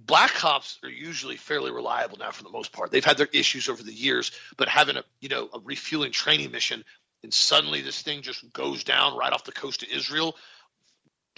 [0.04, 2.90] Black ops are usually fairly reliable now for the most part.
[2.90, 6.50] They've had their issues over the years, but having a you know a refueling training
[6.50, 6.84] mission
[7.22, 10.36] and suddenly this thing just goes down right off the coast of Israel,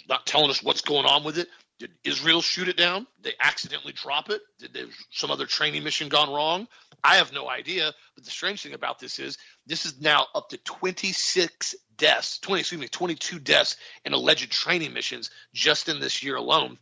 [0.06, 1.48] not telling us what's going on with it.
[1.78, 3.06] Did Israel shoot it down?
[3.22, 4.42] They accidentally drop it?
[4.58, 6.68] Did there some other training mission gone wrong?
[7.04, 7.94] I have no idea.
[8.16, 12.60] But the strange thing about this is this is now up to 26 deaths, 20
[12.60, 16.78] excuse me, 22 deaths in alleged training missions just in this year alone.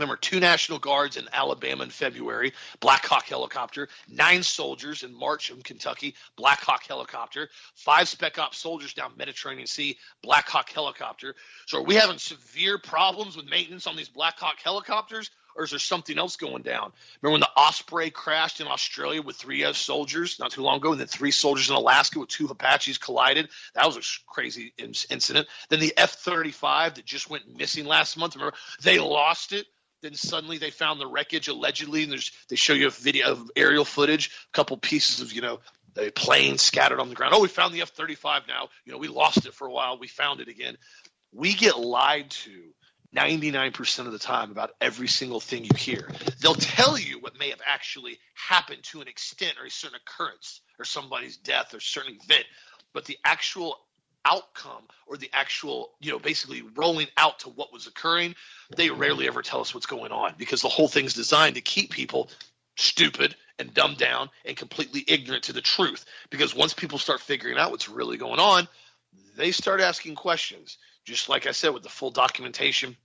[0.00, 5.50] Remember, two National Guards in Alabama in February, Black Hawk helicopter, nine soldiers in March
[5.50, 11.34] in Kentucky, Black Hawk helicopter, five Spec Ops soldiers down Mediterranean Sea, Black Hawk helicopter.
[11.66, 15.30] So are we having severe problems with maintenance on these Black Hawk helicopters?
[15.54, 16.92] Or is there something else going down?
[17.20, 19.78] Remember when the Osprey crashed in Australia with three U.S.
[19.78, 23.48] soldiers not too long ago, and then three soldiers in Alaska with two Apaches collided?
[23.74, 25.48] That was a crazy incident.
[25.68, 28.56] Then the F 35 that just went missing last month, remember?
[28.80, 29.66] They lost it
[30.02, 33.50] then suddenly they found the wreckage allegedly, and there's they show you a video of
[33.56, 35.60] aerial footage, a couple pieces of you know
[35.94, 37.34] the plane scattered on the ground.
[37.34, 38.68] Oh, we found the F-35 now.
[38.84, 39.98] You know, we lost it for a while.
[39.98, 40.76] We found it again.
[41.32, 42.50] We get lied to
[43.14, 46.08] 99% of the time about every single thing you hear.
[46.40, 50.60] They'll tell you what may have actually happened to an extent or a certain occurrence
[50.78, 52.44] or somebody's death or certain event,
[52.94, 53.76] but the actual
[54.24, 58.34] outcome or the actual, you know, basically rolling out to what was occurring,
[58.76, 61.90] they rarely ever tell us what's going on because the whole thing's designed to keep
[61.90, 62.30] people
[62.76, 66.04] stupid and dumbed down and completely ignorant to the truth.
[66.30, 68.68] Because once people start figuring out what's really going on,
[69.36, 70.78] they start asking questions.
[71.04, 72.96] Just like I said, with the full documentation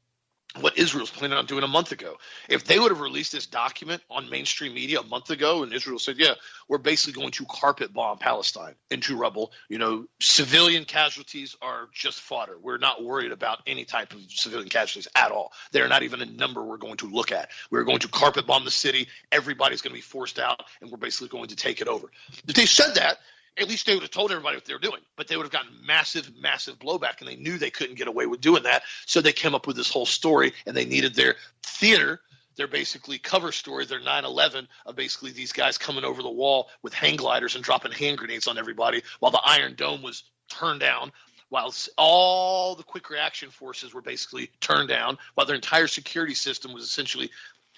[0.60, 2.16] what Israel's planning on doing a month ago.
[2.48, 6.00] If they would have released this document on mainstream media a month ago, and Israel
[6.00, 6.36] said, "Yeah,
[6.68, 12.22] we're basically going to carpet bomb Palestine into rubble," you know, civilian casualties are just
[12.22, 12.58] fodder.
[12.58, 15.52] We're not worried about any type of civilian casualties at all.
[15.72, 17.50] They're not even a number we're going to look at.
[17.70, 19.08] We're going to carpet bomb the city.
[19.32, 22.10] Everybody's going to be forced out, and we're basically going to take it over.
[22.48, 23.18] If they said that,
[23.58, 25.02] at least they would have told everybody what they were doing.
[25.15, 28.26] But they would have gotten massive, massive blowback, and they knew they couldn't get away
[28.26, 28.84] with doing that.
[29.06, 32.22] So they came up with this whole story, and they needed their theater,
[32.58, 36.94] their basically cover story, their 9/11 of basically these guys coming over the wall with
[36.94, 41.12] hang gliders and dropping hand grenades on everybody, while the Iron Dome was turned down.
[41.50, 46.74] While all the quick reaction forces were basically turned down, while their entire security system
[46.74, 47.30] was essentially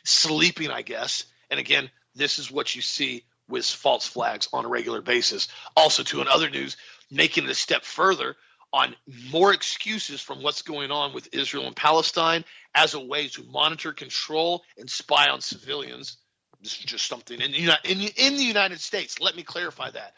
[0.05, 1.25] sleeping, I guess.
[1.49, 5.47] And again, this is what you see with false flags on a regular basis.
[5.75, 6.77] Also, to in other news,
[7.11, 8.35] making it a step further
[8.73, 8.95] on
[9.31, 12.43] more excuses from what's going on with Israel and Palestine
[12.75, 16.17] as a way to monitor, control, and spy on civilians.
[16.61, 19.19] This is just something in the, in, in the United States.
[19.21, 20.13] Let me clarify that.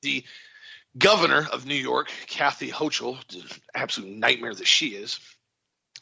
[0.00, 0.24] The
[0.98, 3.18] governor of New York, Kathy Hochul,
[3.74, 5.20] absolute nightmare that she is,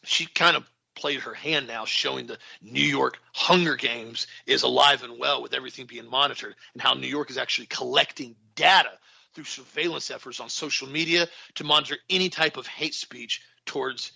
[0.03, 0.63] she kind of
[0.95, 5.53] played her hand now, showing the New York Hunger Games is alive and well with
[5.53, 8.91] everything being monitored, and how New York is actually collecting data
[9.33, 14.11] through surveillance efforts on social media to monitor any type of hate speech towards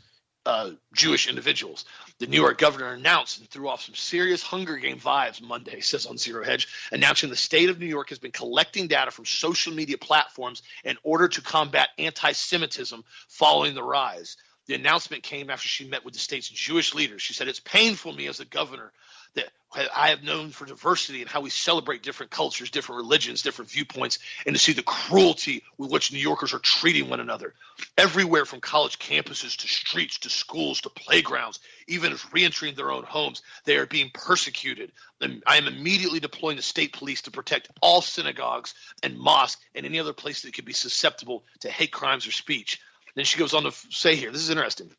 [0.45, 1.85] uh, Jewish individuals.
[2.19, 6.05] The New York governor announced and threw off some serious Hunger Game vibes Monday, says
[6.05, 9.73] on Zero Hedge, announcing the state of New York has been collecting data from social
[9.73, 14.37] media platforms in order to combat anti Semitism following the rise.
[14.67, 17.21] The announcement came after she met with the state's Jewish leaders.
[17.21, 18.91] She said, It's painful me as a governor
[19.35, 19.49] that
[19.93, 24.19] I have known for diversity and how we celebrate different cultures, different religions, different viewpoints,
[24.45, 27.53] and to see the cruelty with which New Yorkers are treating one another.
[27.97, 33.03] Everywhere from college campuses to streets to schools to playgrounds, even as reentering their own
[33.03, 34.93] homes, they are being persecuted.
[35.21, 38.73] I am immediately deploying the state police to protect all synagogues
[39.03, 42.79] and mosques and any other place that could be susceptible to hate crimes or speech.
[43.15, 44.91] Then she goes on to say here, this is interesting.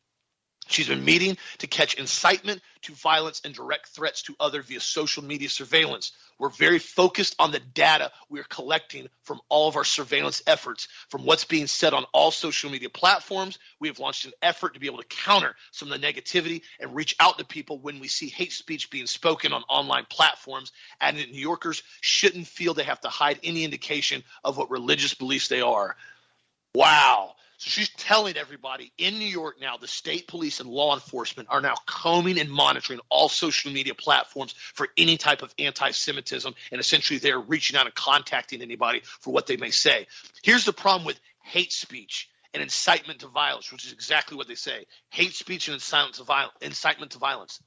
[0.68, 5.22] She's been meeting to catch incitement to violence and direct threats to others via social
[5.22, 6.10] media surveillance.
[6.40, 11.24] We're very focused on the data we're collecting from all of our surveillance efforts, from
[11.24, 13.60] what's being said on all social media platforms.
[13.78, 16.96] We have launched an effort to be able to counter some of the negativity and
[16.96, 20.72] reach out to people when we see hate speech being spoken on online platforms.
[21.00, 25.46] And New Yorkers shouldn't feel they have to hide any indication of what religious beliefs
[25.46, 25.96] they are.
[26.74, 27.36] Wow.
[27.58, 31.62] So she's telling everybody in New York now, the state police and law enforcement are
[31.62, 36.54] now combing and monitoring all social media platforms for any type of anti Semitism.
[36.70, 40.06] And essentially, they're reaching out and contacting anybody for what they may say.
[40.42, 44.54] Here's the problem with hate speech and incitement to violence, which is exactly what they
[44.54, 47.60] say hate speech and incitement to, violence, incitement to violence.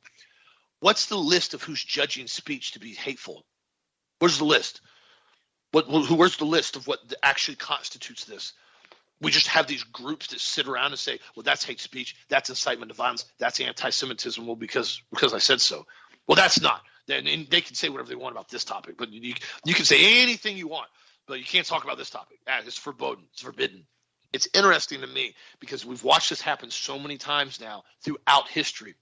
[0.81, 3.43] What's the list of who's judging speech to be hateful?
[4.19, 4.81] Where's the list?
[5.71, 8.53] What, where's the list of what actually constitutes this?
[9.21, 12.49] We just have these groups that sit around and say, well, that's hate speech, that's
[12.49, 14.45] incitement to violence, that's anti-Semitism.
[14.45, 15.85] Well, because because I said so.
[16.27, 16.81] Well, that's not.
[17.09, 19.33] And they can say whatever they want about this topic, but you
[19.65, 20.87] you can say anything you want,
[21.27, 22.37] but you can't talk about this topic.
[22.47, 23.25] Ah, it's forbidden.
[23.33, 23.85] It's forbidden.
[24.31, 28.93] It's interesting to me because we've watched this happen so many times now throughout history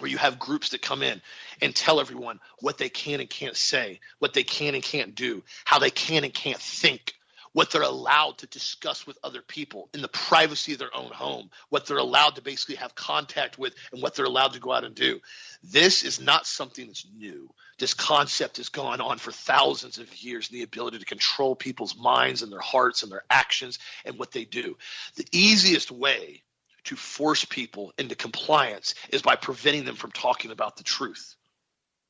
[0.00, 1.22] where you have groups that come in
[1.62, 5.42] and tell everyone what they can and can't say, what they can and can't do,
[5.64, 7.14] how they can and can't think,
[7.52, 11.50] what they're allowed to discuss with other people in the privacy of their own home,
[11.68, 14.84] what they're allowed to basically have contact with, and what they're allowed to go out
[14.84, 15.20] and do.
[15.62, 17.50] This is not something that's new.
[17.78, 22.42] This concept has gone on for thousands of years, the ability to control people's minds
[22.42, 24.76] and their hearts and their actions and what they do.
[25.16, 26.42] The easiest way
[26.84, 31.36] to force people into compliance is by preventing them from talking about the truth.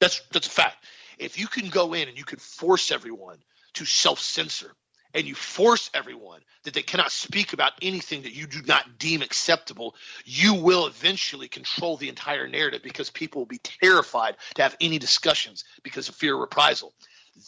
[0.01, 0.85] That's that's a fact.
[1.19, 3.39] If you can go in and you can force everyone
[3.75, 4.73] to self-censor,
[5.15, 9.23] and you force everyone that they cannot speak about anything that you do not deem
[9.23, 9.95] acceptable,
[10.25, 14.99] you will eventually control the entire narrative because people will be terrified to have any
[14.99, 16.93] discussions because of fear of reprisal.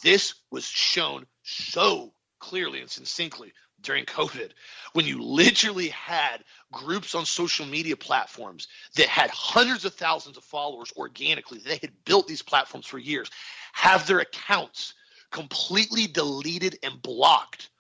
[0.03, 4.51] This was shown so clearly and succinctly during COVID
[4.93, 6.39] when you literally had
[6.71, 11.59] groups on social media platforms that had hundreds of thousands of followers organically.
[11.59, 13.31] They had built these platforms for years,
[13.73, 14.95] have their accounts
[15.33, 17.71] completely deleted and blocked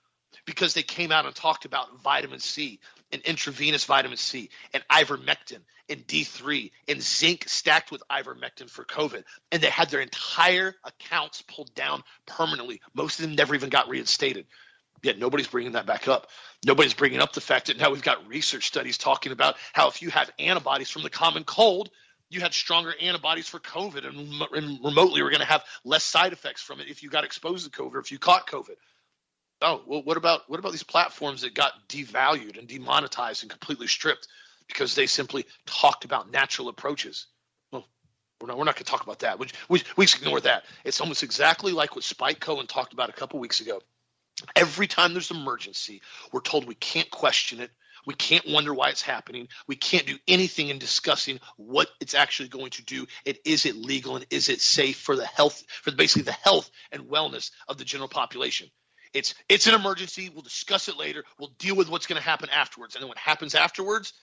[0.45, 2.81] because they came out and talked about vitamin C
[3.13, 9.23] and intravenous vitamin C and ivermectin and D3 and zinc stacked with ivermectin for COVID.
[9.53, 12.81] And they had their entire accounts pulled down permanently.
[12.95, 14.47] Most of them never even got reinstated.
[15.03, 16.29] Yet nobody's bringing that back up.
[16.65, 20.01] Nobody's bringing up the fact that now we've got research studies talking about how if
[20.01, 21.91] you have antibodies from the common cold,
[22.33, 26.33] you had stronger antibodies for COVID, and, and remotely we're going to have less side
[26.33, 28.77] effects from it if you got exposed to COVID or if you caught COVID.
[29.61, 33.87] Oh, well, what about what about these platforms that got devalued and demonetized and completely
[33.87, 34.27] stripped
[34.67, 37.27] because they simply talked about natural approaches?
[37.71, 37.87] Well,
[38.41, 39.39] we're not, we're not going to talk about that.
[39.39, 40.65] We, we, we ignore that.
[40.85, 43.81] It's almost exactly like what Spike Cohen talked about a couple weeks ago.
[44.57, 46.03] Every time there's an emergency,
[46.33, 47.71] we're told we can't question it.
[48.07, 49.49] We can't wonder why it's happening.
[49.67, 53.77] We can't do anything in discussing what it's actually going to do and is it
[53.77, 57.79] legal and is it safe for the health for basically the health and wellness of
[57.79, 58.69] the general population.
[59.15, 60.31] It's it's an emergency.
[60.31, 61.25] We'll discuss it later.
[61.39, 62.95] We'll deal with what's going to happen afterwards.
[62.95, 64.15] And then what happens afterwards,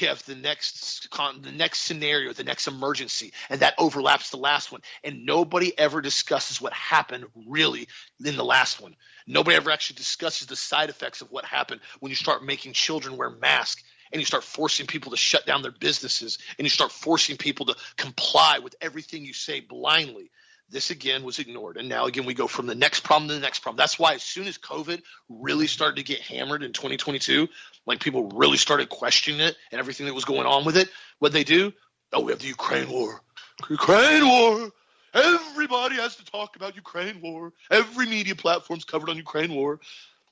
[0.00, 4.38] we have the next con- the next scenario, the next emergency, and that overlaps the
[4.38, 4.80] last one.
[5.04, 7.88] And nobody ever discusses what happened really
[8.24, 8.96] in the last one.
[9.26, 13.16] Nobody ever actually discusses the side effects of what happened when you start making children
[13.16, 16.92] wear masks and you start forcing people to shut down their businesses and you start
[16.92, 20.30] forcing people to comply with everything you say blindly.
[20.70, 21.76] this again was ignored.
[21.76, 23.76] And now again, we go from the next problem to the next problem.
[23.76, 27.48] That's why as soon as COVID really started to get hammered in 2022,
[27.86, 31.32] like people really started questioning it and everything that was going on with it, what
[31.32, 31.72] they do?
[32.12, 33.20] Oh, we have the Ukraine war.
[33.68, 34.70] Ukraine war.
[35.14, 37.52] Everybody has to talk about Ukraine war.
[37.70, 39.80] Every media platform's covered on Ukraine war.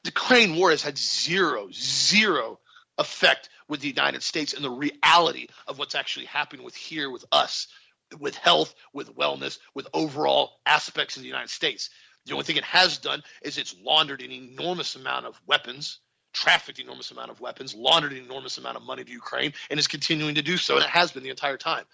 [0.02, 2.58] The Ukraine war has had zero, zero
[2.98, 7.24] effect with the United States and the reality of what's actually happening with here with
[7.32, 7.68] us
[8.18, 11.90] with health, with wellness, with overall aspects of the United States.
[12.26, 15.98] The only thing it has done is it's laundered an enormous amount of weapons,
[16.32, 19.78] trafficked an enormous amount of weapons, laundered an enormous amount of money to Ukraine, and
[19.78, 21.84] is continuing to do so, and it has been the entire time.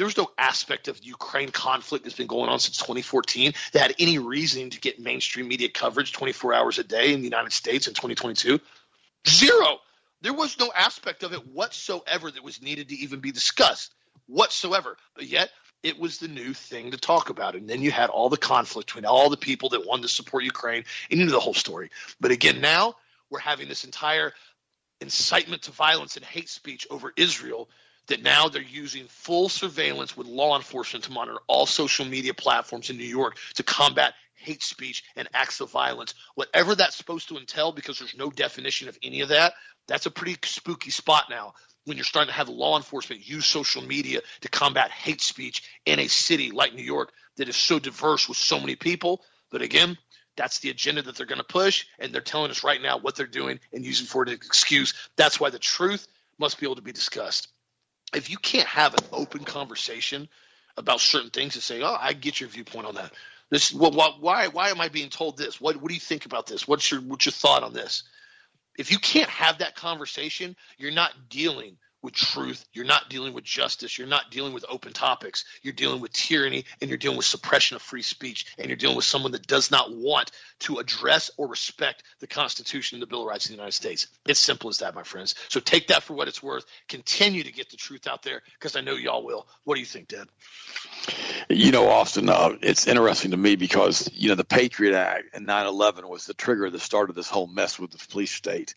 [0.00, 3.94] There's no aspect of the Ukraine conflict that's been going on since 2014 that had
[3.98, 7.86] any reason to get mainstream media coverage 24 hours a day in the United States
[7.86, 8.58] in 2022.
[9.28, 9.78] Zero.
[10.22, 13.92] There was no aspect of it whatsoever that was needed to even be discussed
[14.26, 14.96] whatsoever.
[15.14, 15.50] But yet,
[15.82, 17.54] it was the new thing to talk about.
[17.54, 20.44] And then you had all the conflict between all the people that wanted to support
[20.44, 21.90] Ukraine, and you knew the whole story.
[22.18, 22.94] But again, now
[23.28, 24.32] we're having this entire
[25.02, 27.68] incitement to violence and hate speech over Israel
[28.10, 32.90] that now they're using full surveillance with law enforcement to monitor all social media platforms
[32.90, 36.14] in New York to combat hate speech and acts of violence.
[36.34, 39.54] Whatever that's supposed to entail, because there's no definition of any of that,
[39.86, 41.54] that's a pretty spooky spot now
[41.84, 45.98] when you're starting to have law enforcement use social media to combat hate speech in
[45.98, 49.22] a city like New York that is so diverse with so many people.
[49.50, 49.96] But again,
[50.36, 53.16] that's the agenda that they're going to push, and they're telling us right now what
[53.16, 54.94] they're doing and using for an excuse.
[55.16, 56.06] That's why the truth
[56.38, 57.48] must be able to be discussed.
[58.14, 60.28] If you can't have an open conversation
[60.76, 63.12] about certain things and say, "Oh, I get your viewpoint on that,"
[63.50, 65.60] this, well, why, why am I being told this?
[65.60, 66.68] What, what do you think about this?
[66.68, 68.02] What's your, what's your thought on this?
[68.78, 72.64] if you can't have that conversation, you're not dealing with truth.
[72.72, 73.98] You're not dealing with justice.
[73.98, 75.44] You're not dealing with open topics.
[75.62, 78.46] You're dealing with tyranny and you're dealing with suppression of free speech.
[78.58, 80.30] And you're dealing with someone that does not want
[80.60, 84.06] to address or respect the Constitution and the Bill of Rights of the United States.
[84.26, 85.34] It's simple as that, my friends.
[85.48, 86.64] So take that for what it's worth.
[86.88, 89.46] Continue to get the truth out there because I know y'all will.
[89.64, 90.28] What do you think, Dad?
[91.48, 95.46] You know, Austin, uh, it's interesting to me because, you know, the Patriot Act and
[95.46, 98.74] 9 11 was the trigger that started this whole mess with the police state.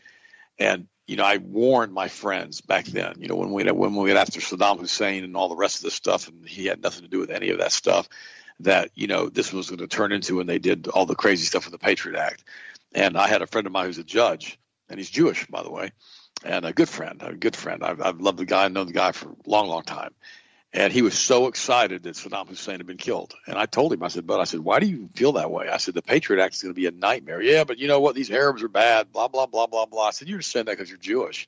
[0.60, 3.16] And you know, I warned my friends back then.
[3.18, 5.84] You know, when we when we went after Saddam Hussein and all the rest of
[5.84, 8.08] this stuff, and he had nothing to do with any of that stuff.
[8.60, 11.46] That you know, this was going to turn into when they did all the crazy
[11.46, 12.44] stuff with the Patriot Act.
[12.94, 15.72] And I had a friend of mine who's a judge, and he's Jewish, by the
[15.72, 15.92] way,
[16.46, 17.84] and a good friend, a good friend.
[17.84, 20.14] I've, I've loved the guy, I've known the guy for a long, long time.
[20.76, 23.36] And he was so excited that Saddam Hussein had been killed.
[23.46, 25.70] And I told him, I said, but I said, why do you feel that way?
[25.70, 27.42] I said, the Patriot Act is going to be a nightmare.
[27.42, 28.16] Yeah, but you know what?
[28.16, 30.08] These Arabs are bad, blah, blah, blah, blah, blah.
[30.08, 31.48] I said, you're just saying that because you're Jewish.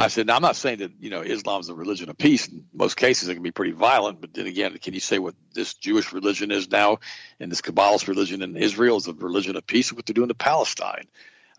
[0.00, 2.48] I said, now I'm not saying that, you know, Islam's a religion of peace.
[2.48, 4.20] In most cases, it can be pretty violent.
[4.20, 6.98] But then again, can you say what this Jewish religion is now
[7.38, 9.92] and this Kabbalist religion in Israel is a religion of peace?
[9.92, 11.06] What they're doing to Palestine.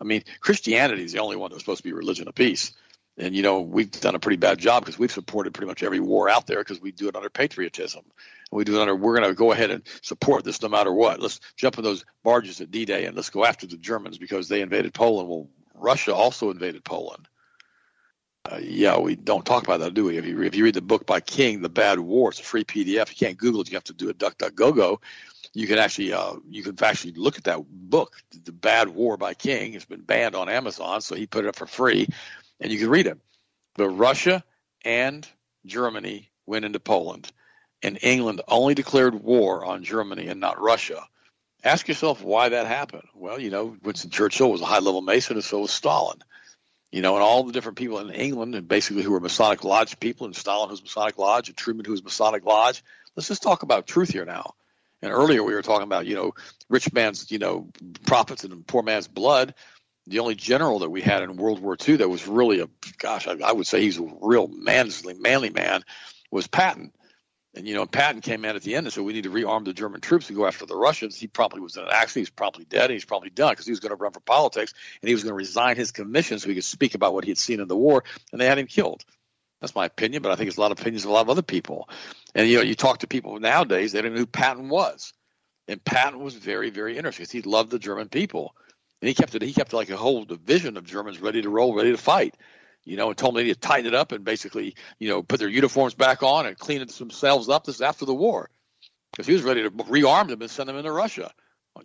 [0.00, 2.72] I mean, Christianity is the only one that's supposed to be a religion of peace.
[3.20, 6.00] And you know we've done a pretty bad job because we've supported pretty much every
[6.00, 8.02] war out there because we do it under patriotism.
[8.50, 10.92] And we do it under we're going to go ahead and support this no matter
[10.92, 11.20] what.
[11.20, 14.62] Let's jump in those barges at D-Day and let's go after the Germans because they
[14.62, 15.28] invaded Poland.
[15.28, 17.28] Well, Russia also invaded Poland.
[18.50, 20.16] Uh, yeah, we don't talk about that, do we?
[20.16, 22.64] If you, if you read the book by King, The Bad War, it's a free
[22.64, 23.10] PDF.
[23.10, 23.70] You can't Google it.
[23.70, 24.98] You have to do a DuckDuckGo.
[25.52, 29.34] You can actually uh, you can actually look at that book, The Bad War by
[29.34, 29.74] King.
[29.74, 32.06] It's been banned on Amazon, so he put it up for free
[32.60, 33.18] and you can read it.
[33.76, 34.44] But Russia
[34.84, 35.26] and
[35.66, 37.30] Germany went into Poland,
[37.82, 41.02] and England only declared war on Germany and not Russia.
[41.62, 43.08] Ask yourself why that happened.
[43.14, 46.18] Well, you know, Winston Churchill was a high level Mason, and so was Stalin.
[46.90, 50.00] You know, and all the different people in England, and basically who were Masonic Lodge
[50.00, 52.82] people, and Stalin who's Masonic Lodge, and Truman who's Masonic Lodge.
[53.14, 54.54] Let's just talk about truth here now.
[55.02, 56.34] And earlier we were talking about, you know,
[56.68, 57.68] rich man's, you know,
[58.06, 59.54] profits and poor man's blood
[60.10, 63.28] the only general that we had in World War II that was really a gosh,
[63.28, 65.84] I, I would say he's a real manly, manly man
[66.32, 66.92] was Patton.
[67.54, 69.64] And you know, Patton came in at the end and said we need to rearm
[69.64, 71.16] the German troops to go after the Russians.
[71.16, 72.26] He probably was in an accident.
[72.26, 72.84] He's probably dead.
[72.84, 75.22] And he's probably done because he was going to run for politics and he was
[75.22, 77.68] going to resign his commission so he could speak about what he had seen in
[77.68, 78.02] the war.
[78.32, 79.04] And they had him killed.
[79.60, 81.30] That's my opinion, but I think it's a lot of opinions of a lot of
[81.30, 81.88] other people.
[82.34, 85.12] And you know, you talk to people nowadays, they don't know who Patton was.
[85.68, 88.54] And Patton was very, very interesting because he loved the German people
[89.00, 89.42] and he kept it.
[89.42, 92.34] He kept like a whole division of Germans ready to roll, ready to fight.
[92.84, 95.22] You know, and told them they need to tighten it up and basically, you know,
[95.22, 97.64] put their uniforms back on and clean themselves up.
[97.64, 98.48] This is after the war,
[99.12, 101.30] because he was ready to rearm them and send them into Russia.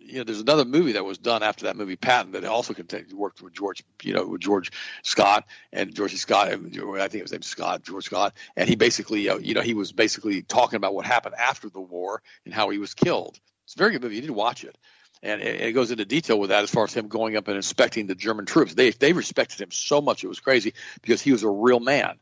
[0.00, 3.12] you know, there's another movie that was done after that movie, Patton, that also contained,
[3.12, 6.74] worked with George, you know, with George Scott and George Scott, I think
[7.14, 10.42] it was named Scott, George Scott, and he basically, uh, you know, he was basically
[10.42, 13.38] talking about what happened after the war and how he was killed.
[13.64, 14.16] It's a very good movie.
[14.16, 14.76] You need to watch it.
[15.22, 18.06] And it goes into detail with that as far as him going up and inspecting
[18.06, 18.74] the German troops.
[18.74, 22.18] They they respected him so much it was crazy because he was a real man.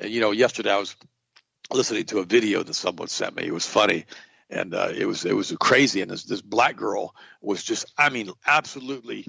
[0.00, 0.94] And you know, yesterday I was
[1.72, 3.46] listening to a video that someone sent me.
[3.46, 4.04] It was funny
[4.50, 6.02] and uh, it was it was crazy.
[6.02, 9.26] And this this black girl was just, I mean, absolutely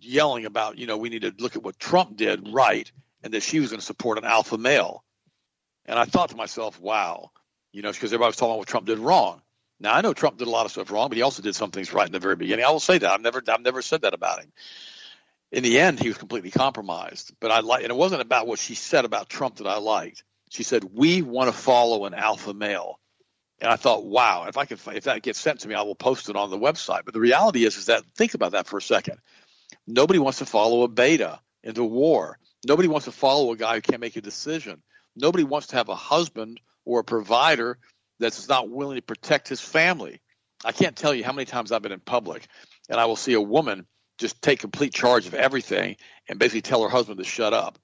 [0.00, 2.90] yelling about, you know, we need to look at what Trump did right,
[3.22, 5.04] and that she was going to support an alpha male.
[5.86, 7.30] And I thought to myself, wow,
[7.72, 9.42] you know, because everybody was talking about what Trump did wrong.
[9.80, 11.70] Now I know Trump did a lot of stuff wrong, but he also did some
[11.70, 12.64] things right in the very beginning.
[12.64, 14.52] I will say that I've never I've never said that about him.
[15.50, 17.32] In the end, he was completely compromised.
[17.40, 20.22] But I like, and it wasn't about what she said about Trump that I liked.
[20.50, 23.00] She said, "We want to follow an alpha male."
[23.60, 25.94] And I thought, wow, if I can, if that gets sent to me, I will
[25.94, 27.04] post it on the website.
[27.04, 29.18] But the reality is, is that think about that for a second.
[29.86, 32.38] Nobody wants to follow a beta into war.
[32.66, 34.82] Nobody wants to follow a guy who can't make a decision.
[35.14, 37.78] Nobody wants to have a husband or a provider
[38.20, 40.20] that's not willing to protect his family.
[40.64, 42.46] I can't tell you how many times I've been in public
[42.88, 43.86] and I will see a woman
[44.18, 45.96] just take complete charge of everything
[46.28, 47.78] and basically tell her husband to shut up.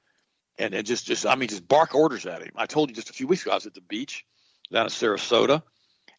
[0.59, 2.53] And, and just, just, I mean, just bark orders at him.
[2.57, 4.25] I told you just a few weeks ago, I was at the beach
[4.73, 5.63] down in Sarasota,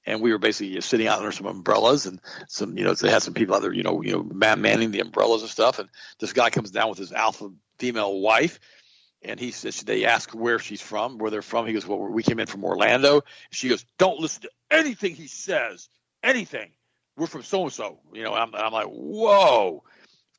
[0.05, 3.23] and we were basically sitting out under some umbrellas and some, you know, they had
[3.23, 5.79] some people out there, you know, you know, man, manning the umbrellas and stuff.
[5.79, 5.89] And
[6.19, 7.49] this guy comes down with his alpha
[7.79, 8.59] female wife,
[9.21, 11.65] and he says they ask where she's from, where they're from.
[11.65, 13.21] He goes, well, we came in from Orlando.
[13.51, 15.89] She goes, don't listen to anything he says,
[16.23, 16.71] anything.
[17.15, 18.33] We're from so and so, you know.
[18.33, 19.83] I'm, I'm like, whoa,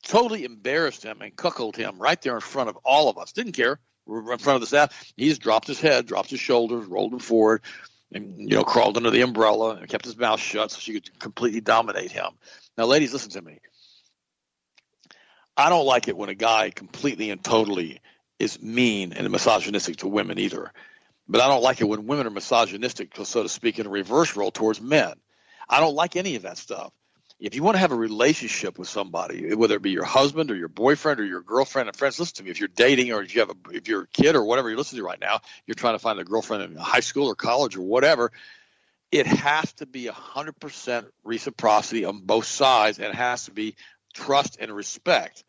[0.03, 3.33] totally embarrassed him and cuckolded him right there in front of all of us.
[3.33, 3.79] Didn't care.
[4.05, 5.13] We're in front of the staff.
[5.17, 7.61] He just dropped his head, dropped his shoulders, rolled him forward,
[8.11, 11.19] and you know crawled under the umbrella and kept his mouth shut so she could
[11.19, 12.31] completely dominate him.
[12.77, 13.59] Now, ladies, listen to me.
[15.55, 17.99] I don't like it when a guy completely and totally
[18.39, 20.71] is mean and misogynistic to women either.
[21.27, 24.35] But I don't like it when women are misogynistic, so to speak, in a reverse
[24.35, 25.13] role towards men.
[25.67, 26.91] I don't like any of that stuff
[27.39, 30.55] if you want to have a relationship with somebody, whether it be your husband or
[30.55, 32.51] your boyfriend or your girlfriend and friends, listen to me.
[32.51, 34.77] If you're dating or if you have a, if you're a kid or whatever you're
[34.77, 37.77] listening to right now, you're trying to find a girlfriend in high school or college
[37.77, 38.33] or whatever.
[39.11, 43.75] It has to be 100% reciprocity on both sides, and it has to be
[44.13, 45.43] trust and respect.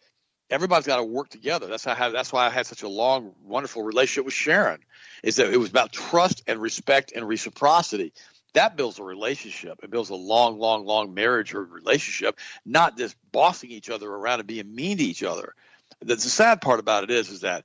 [0.51, 1.67] Everybody's got to work together.
[1.67, 4.81] That's how had, that's why I had such a long, wonderful relationship with Sharon.
[5.23, 8.13] Is that it was about trust and respect and reciprocity
[8.55, 9.81] that builds a relationship.
[9.83, 14.41] It builds a long, long, long marriage or relationship, not just bossing each other around
[14.41, 15.55] and being mean to each other.
[16.01, 17.65] The, the sad part about it is, is that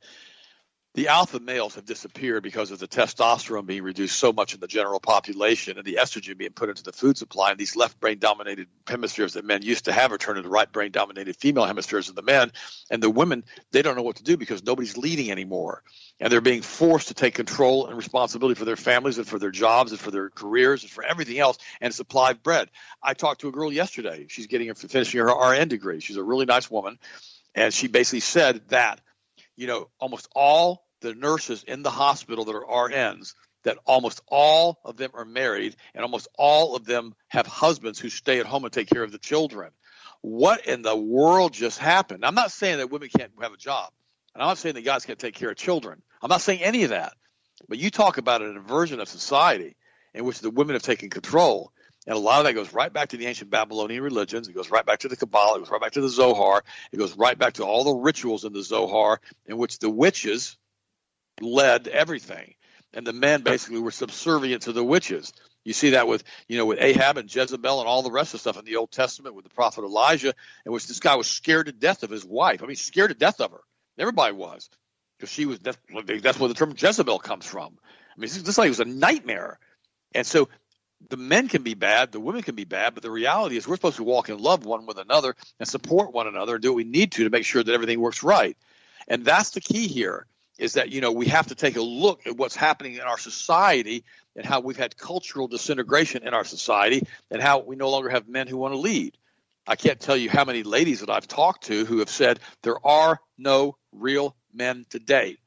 [0.96, 4.68] the alpha males have disappeared because of the testosterone being reduced so much in the
[4.68, 8.18] general population and the estrogen being put into the food supply and these left brain
[8.18, 12.08] dominated hemispheres that men used to have are turned into right brain dominated female hemispheres
[12.08, 12.50] of the men.
[12.90, 15.84] And the women they don't know what to do because nobody's leading anymore.
[16.22, 19.52] And they're being forced to take control and responsibility for their families and for their
[19.52, 22.70] jobs and for their careers and for everything else and supply bread.
[23.04, 24.28] I talked to a girl yesterday.
[24.30, 26.00] She's getting her finishing her rn degree.
[26.00, 27.00] She's a really nice woman.
[27.54, 29.02] And she basically said that
[29.58, 34.80] you know almost all the nurses in the hospital that are RNs that almost all
[34.84, 38.64] of them are married and almost all of them have husbands who stay at home
[38.64, 39.72] and take care of the children.
[40.22, 42.26] What in the world just happened?
[42.26, 43.92] I'm not saying that women can't have a job.
[44.34, 46.02] And I'm not saying that guys can't take care of children.
[46.22, 47.14] I'm not saying any of that.
[47.70, 49.76] But you talk about an inversion of society
[50.14, 51.72] in which the women have taken control.
[52.08, 54.48] And a lot of that goes right back to the ancient Babylonian religions.
[54.48, 55.58] It goes right back to the Kabbalah.
[55.58, 56.64] It goes right back to the Zohar.
[56.92, 60.58] It goes right back to all the rituals in the Zohar in which the witches,
[61.42, 62.56] led everything.
[62.94, 65.34] And the men basically were subservient to the witches.
[65.66, 68.34] You see that with you know with Ahab and Jezebel and all the rest of
[68.34, 70.34] the stuff in the Old Testament with the prophet Elijah,
[70.66, 72.64] in which this guy was scared to death of his wife.
[72.64, 73.62] I mean, scared to death of her.
[73.98, 74.70] Everybody was,
[75.18, 75.60] because she was.
[75.60, 75.78] That's,
[76.22, 77.78] that's where the term Jezebel comes from.
[78.16, 79.60] I mean, this, this lady was a nightmare.
[80.14, 80.48] And so
[81.10, 83.76] the men can be bad, the women can be bad, but the reality is we're
[83.76, 86.78] supposed to walk in love one with another and support one another and do what
[86.78, 88.56] we need to to make sure that everything works right.
[89.08, 90.26] And that's the key here
[90.58, 93.18] is that you know we have to take a look at what's happening in our
[93.18, 94.04] society
[94.36, 98.28] and how we've had cultural disintegration in our society and how we no longer have
[98.28, 99.18] men who want to lead.
[99.68, 102.86] I can't tell you how many ladies that I've talked to who have said there
[102.86, 105.38] are no real men today.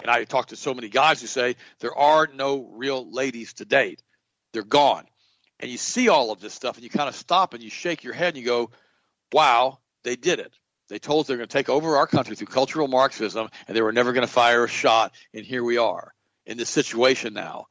[0.00, 3.64] And I talked to so many guys who say there are no real ladies to
[3.64, 4.02] date.
[4.52, 5.04] They're gone.
[5.60, 8.04] And you see all of this stuff and you kind of stop and you shake
[8.04, 8.70] your head and you go,
[9.32, 10.52] wow, they did it.
[10.88, 13.82] They told us they're going to take over our country through cultural Marxism, and they
[13.82, 15.12] were never going to fire a shot.
[15.34, 16.14] And here we are
[16.46, 17.66] in this situation now.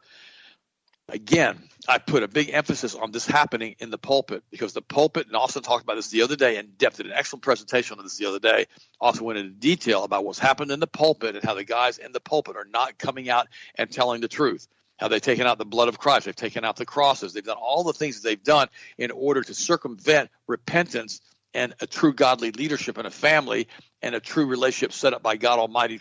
[1.09, 1.57] Again,
[1.87, 5.37] I put a big emphasis on this happening in the pulpit because the pulpit, and
[5.37, 8.17] Austin talked about this the other day in depth, did an excellent presentation on this
[8.17, 8.65] the other day.
[8.99, 12.11] Also went into detail about what's happened in the pulpit and how the guys in
[12.11, 14.67] the pulpit are not coming out and telling the truth.
[14.97, 17.57] How they've taken out the blood of Christ, they've taken out the crosses, they've done
[17.57, 21.21] all the things that they've done in order to circumvent repentance
[21.57, 23.67] and a true godly leadership in a family
[24.03, 25.99] and a true relationship set up by God Almighty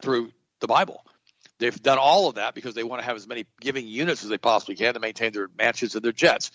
[0.00, 1.04] through the Bible.
[1.58, 4.30] They've done all of that because they want to have as many giving units as
[4.30, 6.52] they possibly can to maintain their mansions and their jets.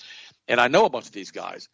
[0.48, 1.68] And I know a bunch of these guys.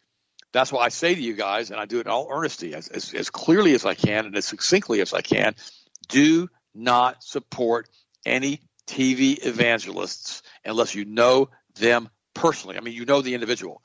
[0.52, 2.88] That's why I say to you guys, and I do it in all earnesty, as,
[2.88, 5.54] as, as clearly as I can and as succinctly as I can,
[6.08, 7.88] do not support
[8.26, 12.76] any TV evangelists unless you know them personally.
[12.76, 13.82] I mean, you know the individual.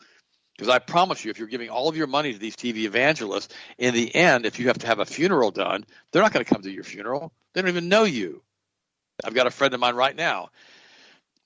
[0.58, 3.53] Because I promise you, if you're giving all of your money to these TV evangelists,
[3.78, 6.51] in the end, if you have to have a funeral done, they're not going to
[6.51, 7.32] come to your funeral.
[7.53, 8.41] They don't even know you.
[9.24, 10.49] I've got a friend of mine right now.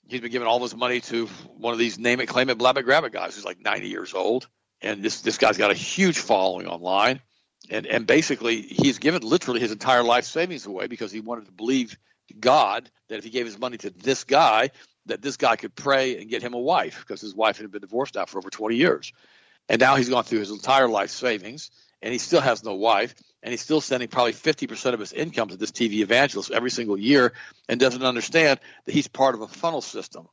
[0.08, 2.78] He's been giving all his money to one of these name it, claim it, blab
[2.78, 4.48] it, grab it guys who's like 90 years old.
[4.80, 7.20] And this, this guy's got a huge following online.
[7.70, 11.52] And, and basically, he's given literally his entire life savings away because he wanted to
[11.52, 11.96] believe
[12.38, 14.70] God that if he gave his money to this guy,
[15.06, 17.80] that this guy could pray and get him a wife because his wife had been
[17.80, 19.12] divorced now for over 20 years.
[19.68, 23.14] And now he's gone through his entire life savings and he still has no wife
[23.42, 26.98] and he's still sending probably 50% of his income to this TV evangelist every single
[26.98, 27.32] year
[27.68, 30.28] and doesn't understand that he's part of a funnel system.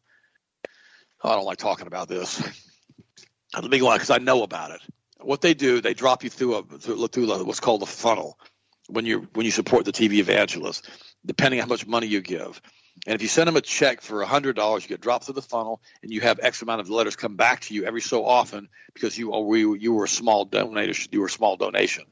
[1.23, 2.41] Oh, I don't like talking about this.
[3.53, 4.81] Let me go on because I know about it.
[5.21, 8.39] What they do, they drop you through a through, what's called a funnel
[8.87, 10.89] when you when you support the TV evangelist,
[11.25, 12.61] depending on how much money you give.
[13.05, 15.81] And if you send them a check for $100, you get dropped through the funnel,
[16.03, 19.17] and you have X amount of letters come back to you every so often because
[19.17, 21.09] you you were a small donation.
[21.11, 22.05] You were a small donation.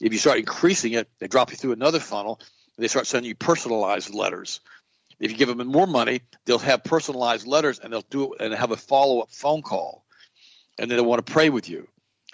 [0.00, 2.40] If you start increasing it, they drop you through another funnel,
[2.76, 4.60] and they start sending you personalized letters.
[5.20, 8.52] If you give them more money, they'll have personalized letters, and they'll do it and
[8.52, 10.04] have a follow up phone call,
[10.78, 11.86] and then they'll want to pray with you.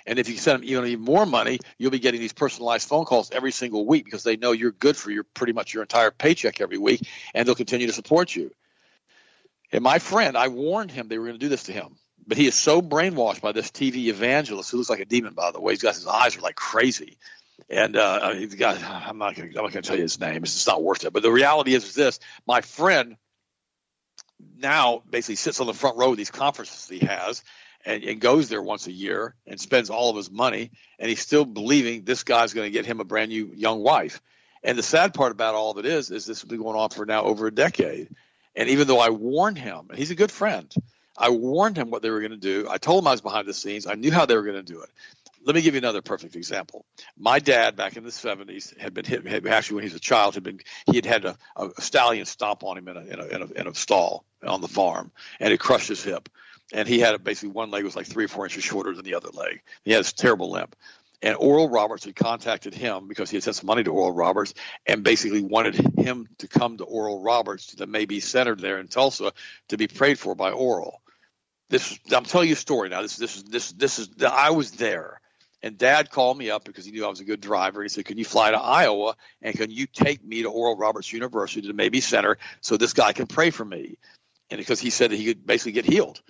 [0.07, 3.30] And if you send them even, more money, you'll be getting these personalized phone calls
[3.30, 6.61] every single week because they know you're good for your pretty much your entire paycheck
[6.61, 8.51] every week, and they'll continue to support you.
[9.72, 11.96] And my friend, I warned him they were going to do this to him,
[12.26, 15.53] but he is so brainwashed by this TV evangelist who looks like a demon, by
[15.53, 15.72] the way.
[15.72, 17.18] He's got his eyes are like crazy,
[17.68, 18.82] and uh, he's got.
[18.82, 20.42] I'm not going to tell you his name.
[20.42, 21.12] It's not worth it.
[21.12, 23.16] But the reality is this: my friend
[24.57, 27.42] now basically sits on the front row of these conferences he has
[27.85, 31.20] and, and, goes there once a year and spends all of his money, and he's
[31.20, 34.20] still believing this guy's going to get him a brand new young wife.
[34.62, 36.91] And the sad part about all of it is, is this has been going on
[36.91, 38.09] for now over a decade.
[38.55, 40.72] And even though I warned him, and he's a good friend,
[41.16, 42.66] I warned him what they were going to do.
[42.68, 43.87] I told him I was behind the scenes.
[43.87, 44.91] I knew how they were going to do it.
[45.43, 46.85] Let me give you another perfect example.
[47.16, 49.26] My dad, back in the 70s, had been hit.
[49.26, 52.26] Had, actually, when he was a child, had been he had had a, a stallion
[52.26, 55.11] stomp on him in a, in a, in a, in a stall on the farm,
[55.39, 56.28] and it crushed his hip
[56.73, 59.14] and he had basically one leg was like three or four inches shorter than the
[59.14, 59.62] other leg.
[59.85, 60.77] He had this terrible limp.
[61.23, 64.55] And Oral Roberts had contacted him because he had sent some money to Oral Roberts
[64.87, 68.89] and basically wanted him to come to Oral Roberts to the Mabee Center there in
[68.89, 69.33] Tulsa
[69.68, 71.03] to be prayed for by Oral.
[71.68, 73.03] This I'm telling you a story now.
[73.03, 75.21] This this is this this is I was there.
[75.62, 77.83] And dad called me up because he knew I was a good driver.
[77.83, 81.12] He said, Can you fly to Iowa and can you take me to Oral Roberts
[81.12, 83.99] University to the Mabee Center so this guy can pray for me?
[84.49, 86.23] And because he said that he could basically get healed.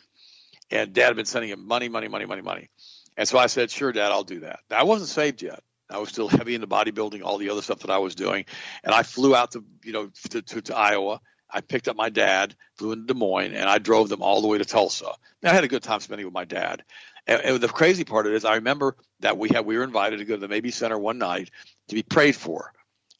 [0.71, 2.69] And dad had been sending him money, money, money, money, money.
[3.17, 4.61] And so I said, sure, dad, I'll do that.
[4.71, 5.63] Now, I wasn't saved yet.
[5.91, 8.45] I was still heavy into bodybuilding, all the other stuff that I was doing.
[8.85, 11.21] And I flew out to, you know, to, to, to Iowa.
[11.53, 14.47] I picked up my dad, flew into Des Moines, and I drove them all the
[14.47, 15.13] way to Tulsa.
[15.43, 16.85] Now, I had a good time spending with my dad.
[17.27, 19.85] And, and the crazy part of it is, I remember that we had we were
[19.85, 21.51] invited to go to the Mabee Center one night
[21.89, 22.73] to be prayed for.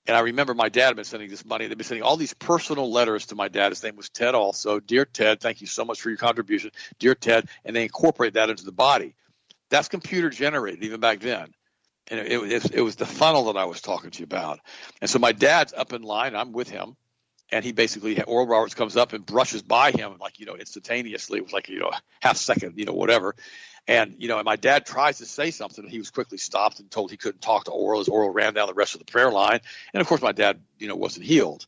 [0.07, 1.67] And I remember my dad had been sending this money.
[1.67, 3.71] They'd been sending all these personal letters to my dad.
[3.71, 4.81] His name was Ted also.
[4.81, 6.71] Dear Ted, thank you so much for your contribution.
[6.99, 7.49] Dear Ted.
[7.65, 9.15] And they incorporate that into the body.
[9.69, 11.53] That's computer generated even back then.
[12.11, 14.59] And it, it, it was the funnel that I was talking to you about.
[15.01, 16.35] And so my dad's up in line.
[16.35, 16.97] I'm with him.
[17.53, 21.39] And he basically, Oral Roberts comes up and brushes by him, like, you know, instantaneously.
[21.39, 21.91] It was like, you know,
[22.21, 23.35] half second, you know, whatever.
[23.91, 26.89] And you know, and my dad tries to say something, he was quickly stopped and
[26.89, 28.01] told he couldn't talk to Oral.
[28.01, 29.59] As Oral ran down the rest of the prayer line,
[29.93, 31.67] and of course, my dad, you know, wasn't healed.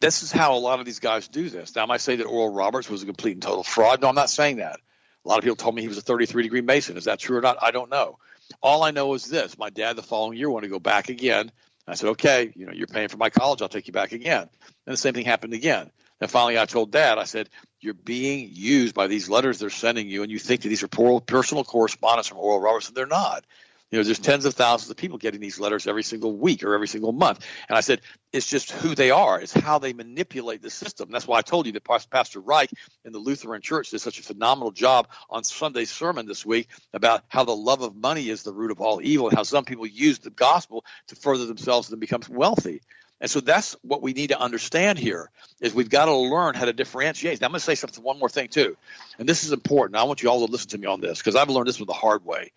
[0.00, 1.74] This is how a lot of these guys do this.
[1.74, 4.00] Now, I might say that Oral Roberts was a complete and total fraud.
[4.00, 4.78] No, I'm not saying that.
[5.24, 6.96] A lot of people told me he was a 33 degree Mason.
[6.96, 7.58] Is that true or not?
[7.60, 8.18] I don't know.
[8.62, 11.50] All I know is this: my dad, the following year, wanted to go back again.
[11.88, 13.60] I said, "Okay, you know, you're paying for my college.
[13.60, 14.48] I'll take you back again."
[14.86, 15.90] And the same thing happened again.
[16.24, 17.50] And finally, I told Dad, I said,
[17.82, 20.88] "You're being used by these letters they're sending you, and you think that these are
[21.20, 23.44] personal correspondence from Oral Roberts, and they're not.
[23.90, 24.30] You know, there's mm-hmm.
[24.30, 27.46] tens of thousands of people getting these letters every single week or every single month.
[27.68, 28.00] And I said,
[28.32, 29.38] it's just who they are.
[29.38, 31.10] It's how they manipulate the system.
[31.10, 32.70] That's why I told you that Pastor Reich
[33.04, 37.22] in the Lutheran Church did such a phenomenal job on Sunday's sermon this week about
[37.28, 39.86] how the love of money is the root of all evil and how some people
[39.86, 42.80] use the gospel to further themselves and become wealthy.
[43.24, 46.66] And so that's what we need to understand here is we've got to learn how
[46.66, 47.40] to differentiate.
[47.40, 48.76] Now I'm going to say something one more thing too.
[49.18, 49.96] And this is important.
[49.96, 51.86] I want you all to listen to me on this because I've learned this one
[51.86, 52.52] the hard way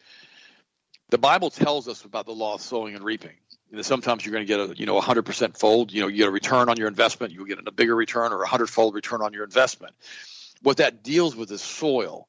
[1.10, 3.36] the Bible tells us about the law of sowing and reaping.
[3.82, 5.92] Sometimes you're going to get a you know 100% fold.
[5.92, 7.34] You know, you get a return on your investment.
[7.34, 9.94] You'll get a bigger return or a hundredfold return on your investment.
[10.62, 12.28] What that deals with is soil.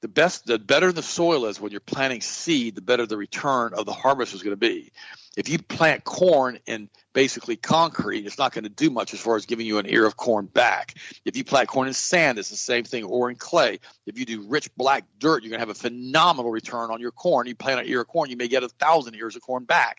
[0.00, 3.72] The best, the better the soil is when you're planting seed, the better the return
[3.74, 4.92] of the harvest is going to be.
[5.36, 9.36] If you plant corn in basically concrete, it's not going to do much as far
[9.36, 10.94] as giving you an ear of corn back.
[11.24, 13.78] If you plant corn in sand, it's the same thing, or in clay.
[14.06, 17.12] If you do rich black dirt, you're going to have a phenomenal return on your
[17.12, 17.46] corn.
[17.46, 19.98] You plant an ear of corn, you may get a thousand ears of corn back.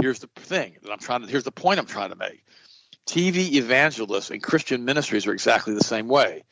[0.00, 1.28] Here's the thing that I'm trying to.
[1.28, 2.44] Here's the point I'm trying to make.
[3.06, 6.44] TV evangelists and Christian ministries are exactly the same way.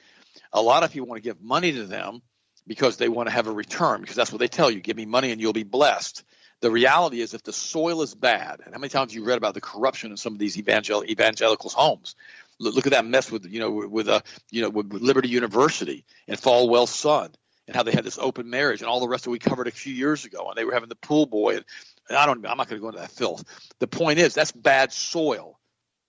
[0.53, 2.23] A lot of people want to give money to them
[2.67, 4.81] because they want to have a return because that's what they tell you.
[4.81, 6.25] Give me money and you'll be blessed.
[6.63, 9.55] The reality is, if the soil is bad, and how many times you read about
[9.55, 12.15] the corruption in some of these evangel- evangelicals' homes?
[12.59, 15.29] Look, at that mess with you know with a uh, you know with, with Liberty
[15.29, 17.33] University and Falwell's son,
[17.67, 19.73] and how they had this open marriage and all the rest that we covered a
[19.73, 21.57] few years ago, and they were having the pool boy.
[21.57, 21.65] And,
[22.09, 23.45] and I don't, I'm not going to go into that filth.
[23.81, 25.59] The point is, that's bad soil